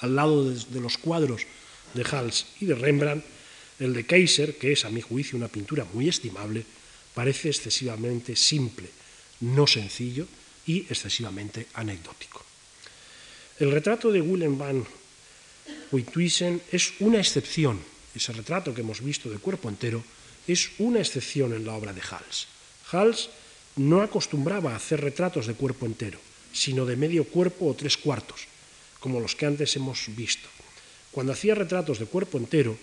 [0.00, 1.42] Al lado de, los cuadros
[1.92, 3.33] de Hals y de Rembrandt,
[3.80, 6.64] el de Keiser, que es a mi juicio una pintura muy estimable,
[7.14, 8.88] parece excesivamente simple,
[9.40, 10.26] no sencillo
[10.66, 12.44] y excesivamente anecdótico.
[13.58, 14.84] El retrato de Willem van
[15.90, 17.80] Huytuysen es una excepción.
[18.14, 20.02] Ese retrato que hemos visto de cuerpo entero
[20.46, 22.46] es una excepción en la obra de Hals.
[22.90, 23.30] Hals
[23.76, 26.18] no acostumbraba a hacer retratos de cuerpo entero,
[26.52, 28.46] sino de medio cuerpo o tres cuartos,
[29.00, 30.48] como los que antes hemos visto.
[31.10, 32.76] Cuando hacía retratos de cuerpo entero,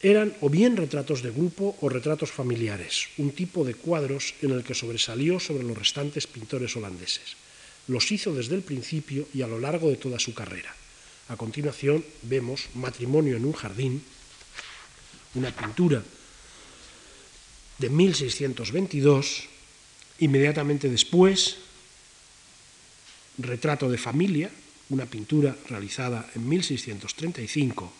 [0.00, 4.62] eran o bien retratos de grupo o retratos familiares, un tipo de cuadros en el
[4.62, 7.34] que sobresalió sobre los restantes pintores holandeses.
[7.88, 10.74] Los hizo desde el principio y a lo largo de toda su carrera.
[11.28, 14.02] A continuación vemos Matrimonio en un jardín,
[15.34, 16.02] una pintura
[17.78, 19.44] de 1622,
[20.20, 21.58] inmediatamente después
[23.38, 24.50] Retrato de familia,
[24.90, 27.92] una pintura realizada en 1635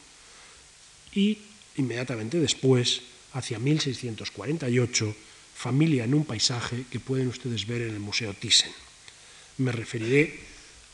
[1.14, 1.38] y
[1.78, 3.02] inmediatamente después,
[3.32, 5.14] hacia 1648,
[5.58, 8.70] Familia en un paisaje que pueden ustedes ver en el Museo Thyssen.
[9.58, 10.38] Me referiré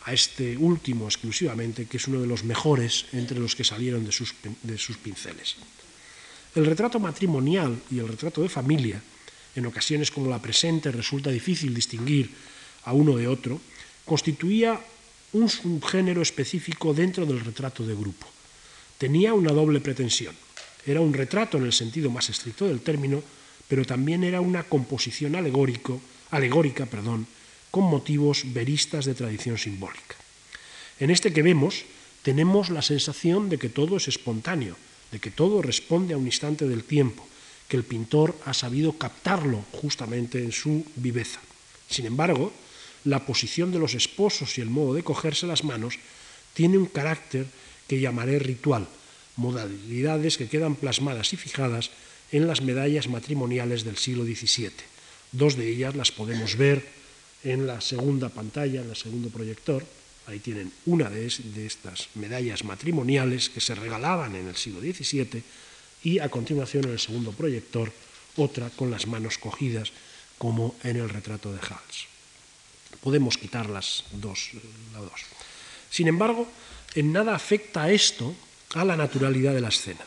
[0.09, 4.13] a este último exclusivamente, que es uno de los mejores entre los que salieron de
[4.13, 4.33] sus,
[4.63, 5.57] de sus pinceles.
[6.55, 9.03] El retrato matrimonial y el retrato de familia,
[9.55, 12.31] en ocasiones como la presente resulta difícil distinguir
[12.85, 13.61] a uno de otro,
[14.07, 14.81] constituía
[15.35, 18.27] un subgénero específico dentro del retrato de grupo.
[18.97, 20.35] Tenía una doble pretensión.
[20.87, 23.23] Era un retrato en el sentido más estricto del término,
[23.69, 27.27] pero también era una composición alegórico, alegórica perdón,
[27.71, 30.17] con motivos veristas de tradición simbólica.
[31.01, 31.85] En este que vemos
[32.23, 34.77] tenemos la sensación de que todo es espontáneo,
[35.11, 37.27] de que todo responde a un instante del tiempo,
[37.69, 41.41] que el pintor ha sabido captarlo justamente en su viveza.
[41.89, 42.53] Sin embargo,
[43.05, 45.99] la posición de los esposos y el modo de cogerse las manos
[46.55, 47.47] tiene un carácter
[47.89, 48.89] que llamaré ritual,
[49.37, 51.91] modalidades que quedan plasmadas y fijadas
[52.33, 54.73] en las medallas matrimoniales del siglo XVII.
[55.33, 56.87] Dos de ellas las podemos ver
[57.43, 59.85] en la segunda pantalla, en el segundo proyector.
[60.27, 65.43] Ahí tienen una de, estas medallas matrimoniales que se regalaban en el siglo XVII
[66.03, 67.93] y a continuación en el segundo proyector
[68.37, 69.93] otra con las manos cogidas
[70.39, 72.07] como en el retrato de Hals.
[73.01, 74.51] Podemos quitar las dos,
[74.95, 75.21] dos.
[75.91, 76.49] Sin embargo,
[76.95, 78.35] en nada afecta esto
[78.75, 80.05] a la naturalidad de la escena.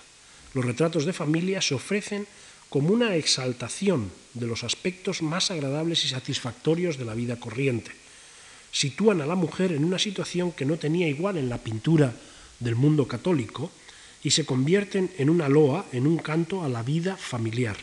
[0.53, 2.27] Los retratos de familia se ofrecen
[2.69, 7.91] como una exaltación de los aspectos más agradables y satisfactorios de la vida corriente.
[8.71, 12.13] Sitúan a la mujer en una situación que no tenía igual en la pintura
[12.59, 13.71] del mundo católico
[14.23, 17.77] y se convierten en una loa, en un canto a la vida familiar.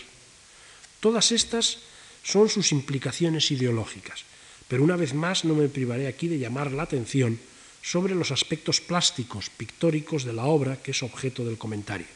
[1.01, 1.79] Todas estas
[2.23, 4.25] son sus implicaciones ideológicas,
[4.69, 7.39] pero una vez más no me privaré aquí de llamar la atención
[7.85, 12.07] sobre los aspectos plásticos, pictóricos de la obra que es objeto del comentario.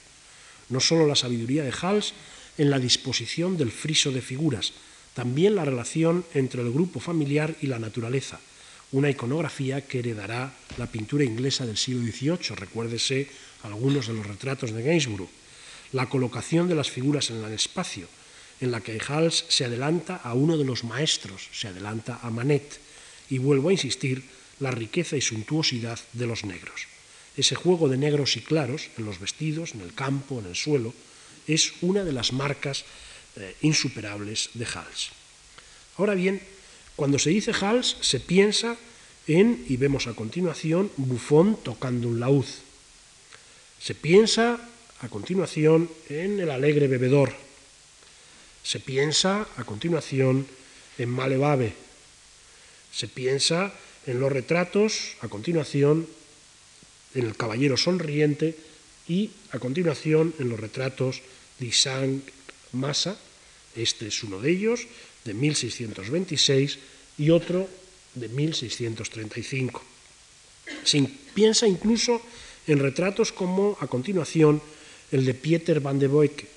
[0.71, 2.15] No solo la sabiduría de Hals
[2.57, 4.73] en la disposición del friso de figuras,
[5.13, 8.41] también la relación entre el grupo familiar y la naturaleza,
[8.93, 13.29] una iconografía que heredará la pintura inglesa del siglo XVIII, recuérdese
[13.63, 15.29] algunos de los retratos de Gainsborough,
[15.93, 18.09] la colocación de las figuras en el espacio,
[18.61, 22.81] en la que Hals se adelanta a uno de los maestros, se adelanta a Manet,
[23.29, 24.25] y vuelvo a insistir,
[24.61, 26.87] la riqueza y suntuosidad de los negros.
[27.37, 30.93] Ese juego de negros y claros en los vestidos, en el campo, en el suelo,
[31.47, 32.85] es una de las marcas
[33.37, 35.11] eh, insuperables de Hals.
[35.97, 36.43] Ahora bien,
[36.97, 38.77] cuando se dice Hals, se piensa
[39.27, 42.47] en, y vemos a continuación, Buffon tocando un laúd.
[43.79, 44.59] Se piensa
[45.01, 47.33] a continuación en el alegre bebedor.
[48.65, 50.47] Se piensa a continuación
[50.99, 51.73] en Malevabe.
[52.93, 53.73] Se piensa
[54.09, 56.09] en los retratos, a continuación
[57.15, 58.57] en el caballero sonriente
[59.07, 61.21] y a continuación en los retratos
[61.71, 62.23] Sang
[62.73, 63.21] Massa,
[63.77, 64.89] este es uno de ellos,
[65.25, 66.79] de 1626,
[67.19, 67.69] y otro
[68.15, 69.85] de 1635.
[70.85, 71.03] Se
[71.35, 72.23] piensa incluso
[72.67, 74.63] en retratos como, a continuación,
[75.13, 76.49] el de Pieter van de Boyke,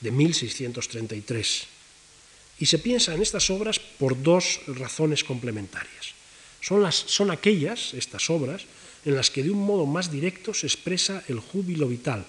[0.00, 1.62] de 1633.
[2.58, 6.21] Y se piensa en estas obras por dos razones complementarias.
[6.62, 8.62] Son, las, son aquellas, estas obras,
[9.04, 12.24] en las que de un modo más directo se expresa el júbilo vital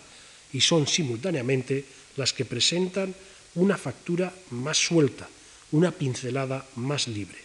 [0.51, 1.85] y son simultáneamente
[2.17, 3.13] las que presentan
[3.55, 5.29] una factura más suelta,
[5.71, 7.37] una pincelada más libre.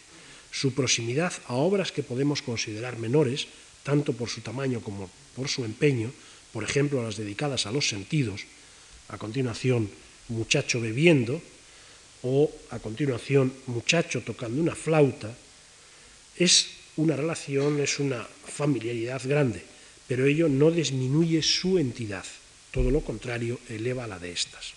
[0.51, 3.49] Su proximidad a obras que podemos considerar menores,
[3.83, 6.11] tanto por su tamaño como por su empeño,
[6.53, 8.49] por ejemplo las dedicadas a los sentidos,
[9.09, 9.91] a continuación
[10.29, 11.41] muchacho bebiendo,
[12.23, 15.31] o a continuación muchacho tocando una flauta,
[16.35, 19.63] es una relación, es una familiaridad grande,
[20.09, 22.25] pero ello no disminuye su entidad,
[22.73, 24.75] todo lo contrario, eleva la de estas.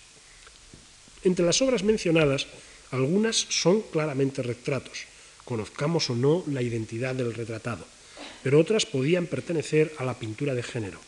[1.24, 2.46] Entre las obras mencionadas,
[2.92, 5.06] algunas son claramente retratos,
[5.44, 7.84] conozcamos o no la identidad del retratado,
[8.42, 11.00] pero otras podían pertenecer a la pintura de género,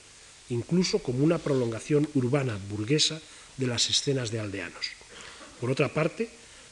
[0.50, 3.20] incluso como una prolongación urbana burguesa
[3.56, 4.90] de las escenas de aldeanos.
[5.60, 6.28] Por otra parte,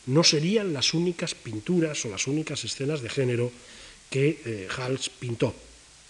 [0.07, 3.53] no serían las únicas pinturas o las únicas escenas de género
[4.13, 5.57] que eh, Hals pintó.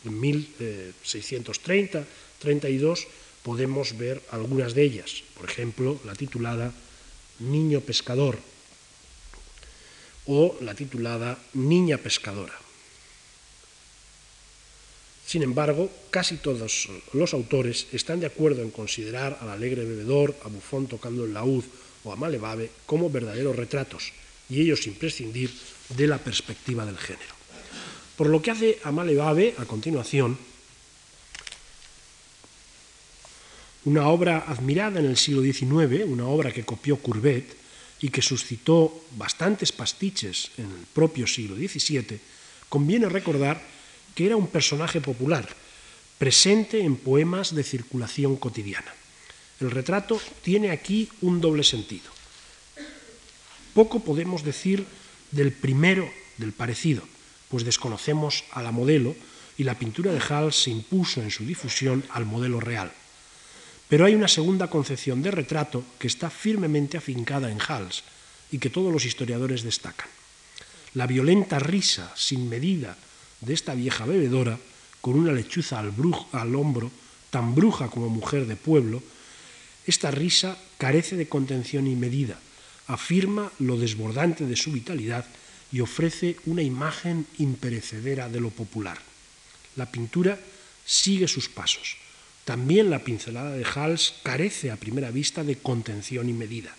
[0.05, 3.07] En 1630-32
[3.46, 6.74] podemos ver algunas de ellas, por ejemplo, la titulada
[7.38, 8.38] Niño pescador
[10.26, 12.55] o la titulada Niña pescadora.
[15.26, 20.48] Sin embargo, casi todos los autores están de acuerdo en considerar al alegre bebedor, a
[20.48, 21.64] Bufón tocando el laúd
[22.05, 24.12] o a Malevave como verdaderos retratos,
[24.50, 25.50] y ellos sin prescindir
[25.96, 27.41] de la perspectiva del género.
[28.17, 30.39] Por lo que hace a Malevave, a continuación,
[33.85, 37.57] una obra admirada en el siglo XIX, una obra que copió Courbet
[38.01, 42.21] y que suscitó bastantes pastiches en el propio siglo XVII,
[42.69, 43.63] conviene recordar
[44.15, 45.49] que era un personaje popular,
[46.19, 48.93] presente en poemas de circulación cotidiana.
[49.59, 52.11] El retrato tiene aquí un doble sentido.
[53.75, 54.85] Poco podemos decir
[55.31, 57.03] del primero, del parecido,
[57.53, 59.14] pues desconocemos a la modelo
[59.59, 62.90] y la pintura de Hals se impuso en su difusión al modelo real.
[63.90, 68.05] Pero hay una segunda concepción de retrato que está firmemente afincada en Hals
[68.50, 70.09] y que todos los historiadores destacan.
[70.94, 72.96] La violenta risa sin medida
[73.42, 74.59] de esta vieja bebedora,
[75.03, 75.92] con una lechuza al,
[76.32, 76.90] al hombro,
[77.28, 79.03] tan bruja como mujer de pueblo,
[79.86, 82.40] esta risa carece de contención y medida,
[82.86, 85.26] afirma lo desbordante de su vitalidad
[85.73, 88.99] y ofrece una imagen imperecedera de lo popular.
[89.75, 90.39] La pintura
[90.85, 91.97] sigue sus pasos.
[92.45, 96.75] También la pincelada de Hals carece a primera vista de contención y medida.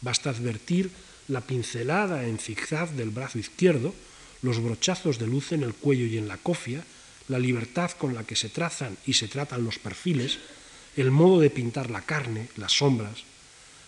[0.00, 0.90] Basta advertir
[1.26, 3.94] la pincelada en zigzag del brazo izquierdo,
[4.42, 6.84] los brochazos de luz en el cuello y en la cofia,
[7.26, 10.38] la libertad con la que se trazan y se tratan los perfiles,
[10.96, 13.24] el modo de pintar la carne, las sombras.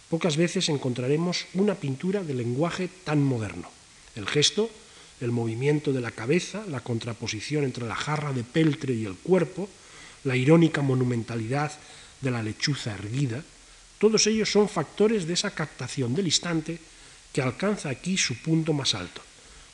[0.08, 3.79] Pocas veces encontraremos una pintura de lenguaje tan moderno.
[4.16, 4.70] El gesto,
[5.20, 9.68] el movimiento de la cabeza, la contraposición entre la jarra de peltre y el cuerpo,
[10.24, 11.72] la irónica monumentalidad
[12.20, 13.42] de la lechuza erguida,
[13.98, 16.78] todos ellos son factores de esa captación del instante
[17.32, 19.22] que alcanza aquí su punto más alto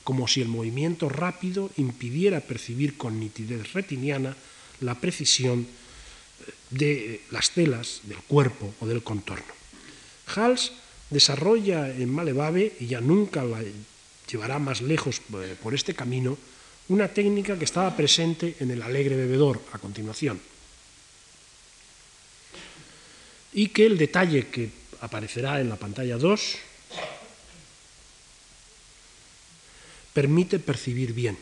[0.07, 4.37] como si el movimiento rápido impidiera percibir con nitidez retiniana
[4.79, 9.51] la precisión eh, de las telas del cuerpo o del contorno.
[10.31, 10.71] Hals
[11.11, 13.59] desarrolla en Malevave, y ya nunca la
[14.31, 16.37] llevará más lejos eh, por este camino,
[16.89, 20.41] una técnica que estaba presente en el alegre bebedor a continuación.
[23.53, 24.71] Y que el detalle que
[25.01, 26.57] aparecerá en la pantalla 2
[30.13, 31.37] permite percibir bien.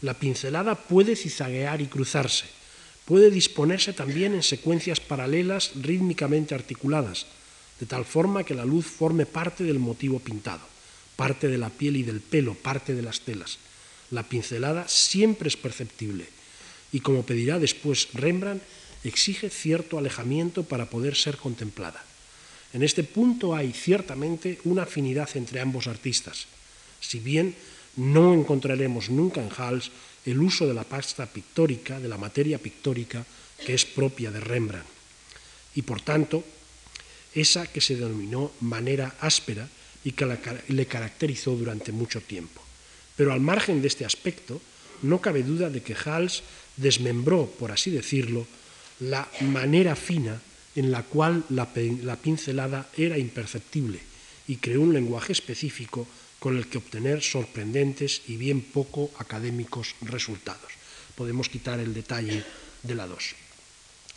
[0.00, 2.46] La pincelada puede cizaguear y cruzarse,
[3.04, 7.26] puede disponerse también en secuencias paralelas rítmicamente articuladas,
[7.80, 10.62] de tal forma que la luz forme parte del motivo pintado,
[11.18, 13.58] parte de la piel y del pelo, parte de las telas.
[14.14, 16.30] La pincelada siempre es perceptible
[16.92, 18.62] y, como pedirá después Rembrandt,
[19.02, 22.04] exige cierto alejamiento para poder ser contemplada.
[22.72, 26.46] En este punto hay ciertamente una afinidad entre ambos artistas,
[27.00, 27.56] si bien
[27.96, 29.90] no encontraremos nunca en Hals
[30.24, 33.26] el uso de la pasta pictórica, de la materia pictórica
[33.66, 34.86] que es propia de Rembrandt,
[35.74, 36.44] y por tanto
[37.34, 39.68] esa que se denominó manera áspera
[40.04, 40.38] y que
[40.68, 42.62] le caracterizó durante mucho tiempo.
[43.16, 44.60] Pero al margen de este aspecto,
[45.02, 46.42] no cabe duda de que Hals
[46.76, 48.46] desmembró, por así decirlo,
[49.00, 50.40] la manera fina
[50.74, 51.66] en la cual la,
[52.16, 54.00] pincelada era imperceptible
[54.46, 56.06] y creó un lenguaje específico
[56.38, 60.70] con el que obtener sorprendentes y bien poco académicos resultados.
[61.16, 62.44] Podemos quitar el detalle
[62.82, 63.34] de la 2.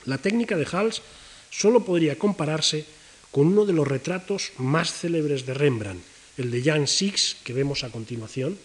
[0.05, 1.01] La técnica de Hals
[1.49, 2.85] solo podría compararse
[3.31, 6.03] con uno de los retratos más célebres de Rembrandt,
[6.37, 8.59] el de Jan Six, que vemos a continuación.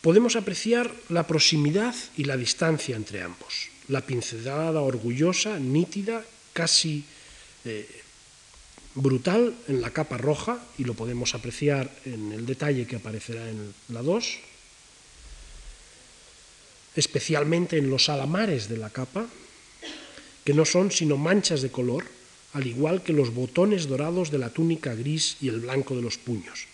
[0.00, 7.04] Podemos apreciar la proximidad y la distancia entre ambos, la pincelada orgullosa, nítida, casi
[7.64, 7.86] eh,
[8.94, 13.74] brutal en la capa roja, y lo podemos apreciar en el detalle que aparecerá en
[13.88, 14.38] la 2,
[16.96, 19.26] especialmente en los alamares de la capa,
[20.48, 22.08] que no son sino manchas de color,
[22.56, 26.16] al igual que los botones dorados de la túnica gris y el blanco de los
[26.16, 26.64] puños.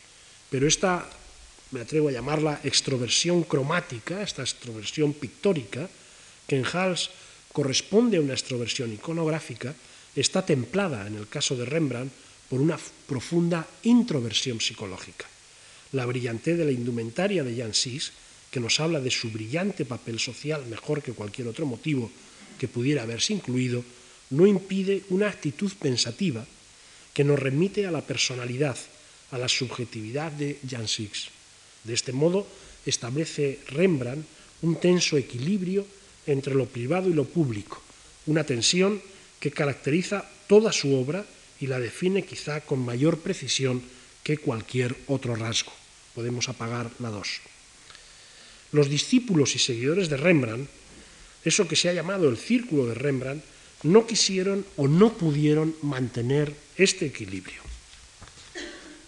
[0.46, 1.10] Pero esta,
[1.72, 5.90] me atrevo a llamarla extroversión cromática, esta extroversión pictórica,
[6.46, 7.10] que en Hals
[7.50, 9.74] corresponde a una extroversión iconográfica,
[10.14, 12.14] está templada, en el caso de Rembrandt,
[12.48, 12.78] por una
[13.08, 15.26] profunda introversión psicológica.
[15.90, 18.12] La brillantez de la indumentaria de Jan Sis,
[18.52, 22.08] que nos habla de su brillante papel social mejor que cualquier otro motivo
[22.58, 23.84] que pudiera haberse incluido,
[24.30, 26.46] no impide una actitud pensativa
[27.12, 28.76] que nos remite a la personalidad,
[29.30, 31.28] a la subjetividad de Jan Six.
[31.84, 32.46] De este modo,
[32.86, 34.26] establece Rembrandt
[34.62, 35.86] un tenso equilibrio
[36.26, 37.82] entre lo privado y lo público,
[38.26, 39.00] una tensión
[39.38, 41.24] que caracteriza toda su obra
[41.60, 43.82] y la define quizá con mayor precisión
[44.22, 45.72] que cualquier otro rasgo.
[46.14, 47.40] Podemos apagar la dos.
[48.72, 50.68] Los discípulos y seguidores de Rembrandt
[51.44, 53.44] eso que se ha llamado el círculo de Rembrandt,
[53.82, 57.62] no quisieron o no pudieron mantener este equilibrio.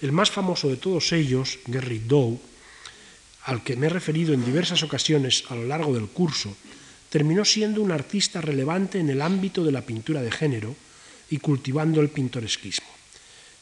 [0.03, 2.39] El más famoso de todos ellos, Gerrit Dow,
[3.45, 6.55] al que me he referido en diversas ocasiones a lo largo del curso,
[7.09, 10.77] terminó siendo un artista relevante en el ámbito de la pintura de género
[11.31, 12.89] y cultivando el pintoresquismo.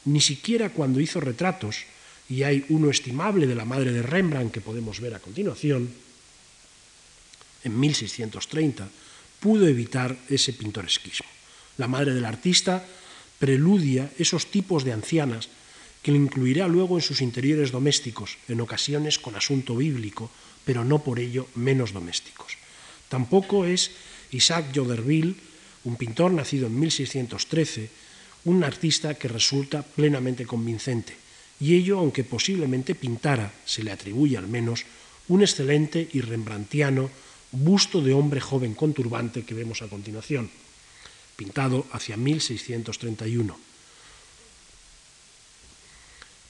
[0.07, 1.85] Ni siquiera cuando hizo retratos,
[2.29, 5.91] y hay uno estimable de la madre de Rembrandt que podemos ver a continuación,
[7.65, 8.89] en 1630,
[9.41, 11.27] pudo evitar ese pintoresquismo.
[11.77, 12.85] La madre del artista
[13.39, 15.49] preludia esos tipos de ancianas
[16.03, 20.31] que le incluirá luego en sus interiores domésticos, en ocasiones con asunto bíblico,
[20.65, 22.57] pero no por ello menos domésticos.
[23.09, 23.91] Tampoco es
[24.31, 25.35] Isaac Joderville,
[25.85, 27.91] un pintor nacido en 1613,
[28.45, 31.17] un artista que resulta plenamente convincente,
[31.61, 34.85] y ello aunque posiblemente pintara, se le atribuye al menos,
[35.29, 37.09] un excelente y rembrandtiano
[37.55, 40.51] busto de hombre joven con turbante que vemos a continuación,
[41.37, 43.57] pintado hacia 1631.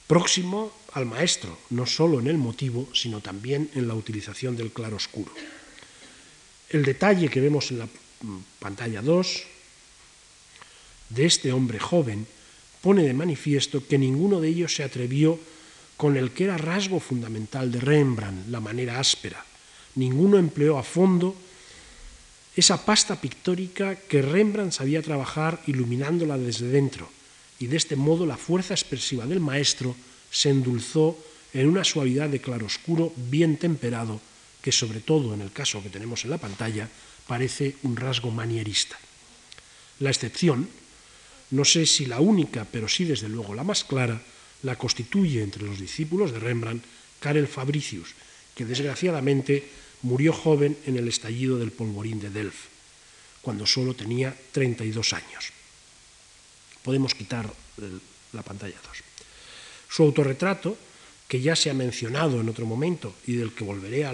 [0.06, 5.32] Próximo al maestro, no solo en el motivo, sino también en la utilización del claroscuro.
[6.68, 7.88] El detalle que vemos en la
[8.58, 9.44] pantalla 2
[11.10, 12.26] de este hombre joven
[12.80, 15.38] pone de manifiesto que ninguno de ellos se atrevió
[15.96, 19.44] con el que era rasgo fundamental de Rembrandt, la manera áspera,
[19.94, 21.34] ninguno empleó a fondo
[22.56, 27.10] esa pasta pictórica que Rembrandt sabía trabajar iluminándola desde dentro,
[27.58, 29.96] y de este modo la fuerza expresiva del maestro
[30.30, 31.18] se endulzó
[31.52, 34.20] en una suavidad de claroscuro bien temperado,
[34.62, 36.88] que sobre todo en el caso que tenemos en la pantalla
[37.26, 38.98] parece un rasgo manierista.
[40.00, 40.68] La excepción,
[41.50, 44.22] no sé si la única, pero sí desde luego la más clara,
[44.62, 46.84] la constituye entre los discípulos de Rembrandt
[47.20, 48.14] Karel Fabricius,
[48.54, 52.68] que desgraciadamente murió joven en el estallido del polvorín de Delft,
[53.40, 55.50] cuando solo tenía 32 años.
[56.82, 57.50] Podemos quitar
[58.32, 58.98] la pantalla 2.
[59.88, 60.76] Su autorretrato,
[61.26, 64.12] que ya se ha mencionado en otro momento y del que volveré a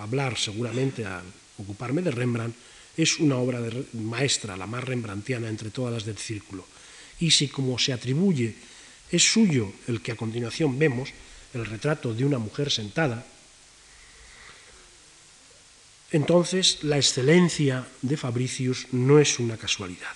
[0.00, 1.24] hablar seguramente al
[1.56, 2.56] ocuparme de Rembrandt,
[2.96, 6.66] es una obra de maestra, la más rembrandtiana entre todas las del círculo.
[7.20, 8.54] Y si como se atribuye
[9.10, 11.08] es suyo el que a continuación vemos,
[11.54, 13.24] el retrato de una mujer sentada,
[16.12, 20.14] entonces, la excelencia de Fabricius no es una casualidad.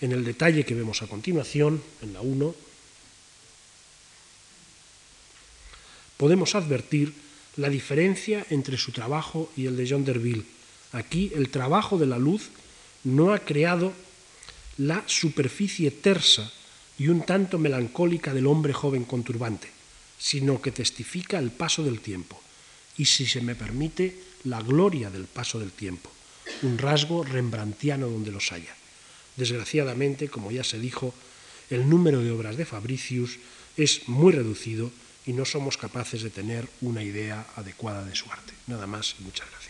[0.00, 2.54] En el detalle que vemos a continuación, en la 1,
[6.18, 7.14] podemos advertir
[7.56, 10.44] la diferencia entre su trabajo y el de John Derville.
[10.92, 12.50] Aquí el trabajo de la luz
[13.04, 13.94] no ha creado
[14.76, 16.52] la superficie tersa
[16.98, 19.68] y un tanto melancólica del hombre joven con turbante,
[20.18, 22.40] sino que testifica el paso del tiempo
[22.98, 26.10] y, si se me permite, la gloria del paso del tiempo,
[26.62, 28.74] un rasgo rembrandtiano donde los haya.
[29.36, 31.14] Desgraciadamente, como ya se dijo,
[31.70, 33.38] el número de obras de Fabricius
[33.76, 34.90] es muy reducido
[35.26, 38.54] y no somos capaces de tener una idea adecuada de su arte.
[38.66, 39.67] Nada más y muchas gracias.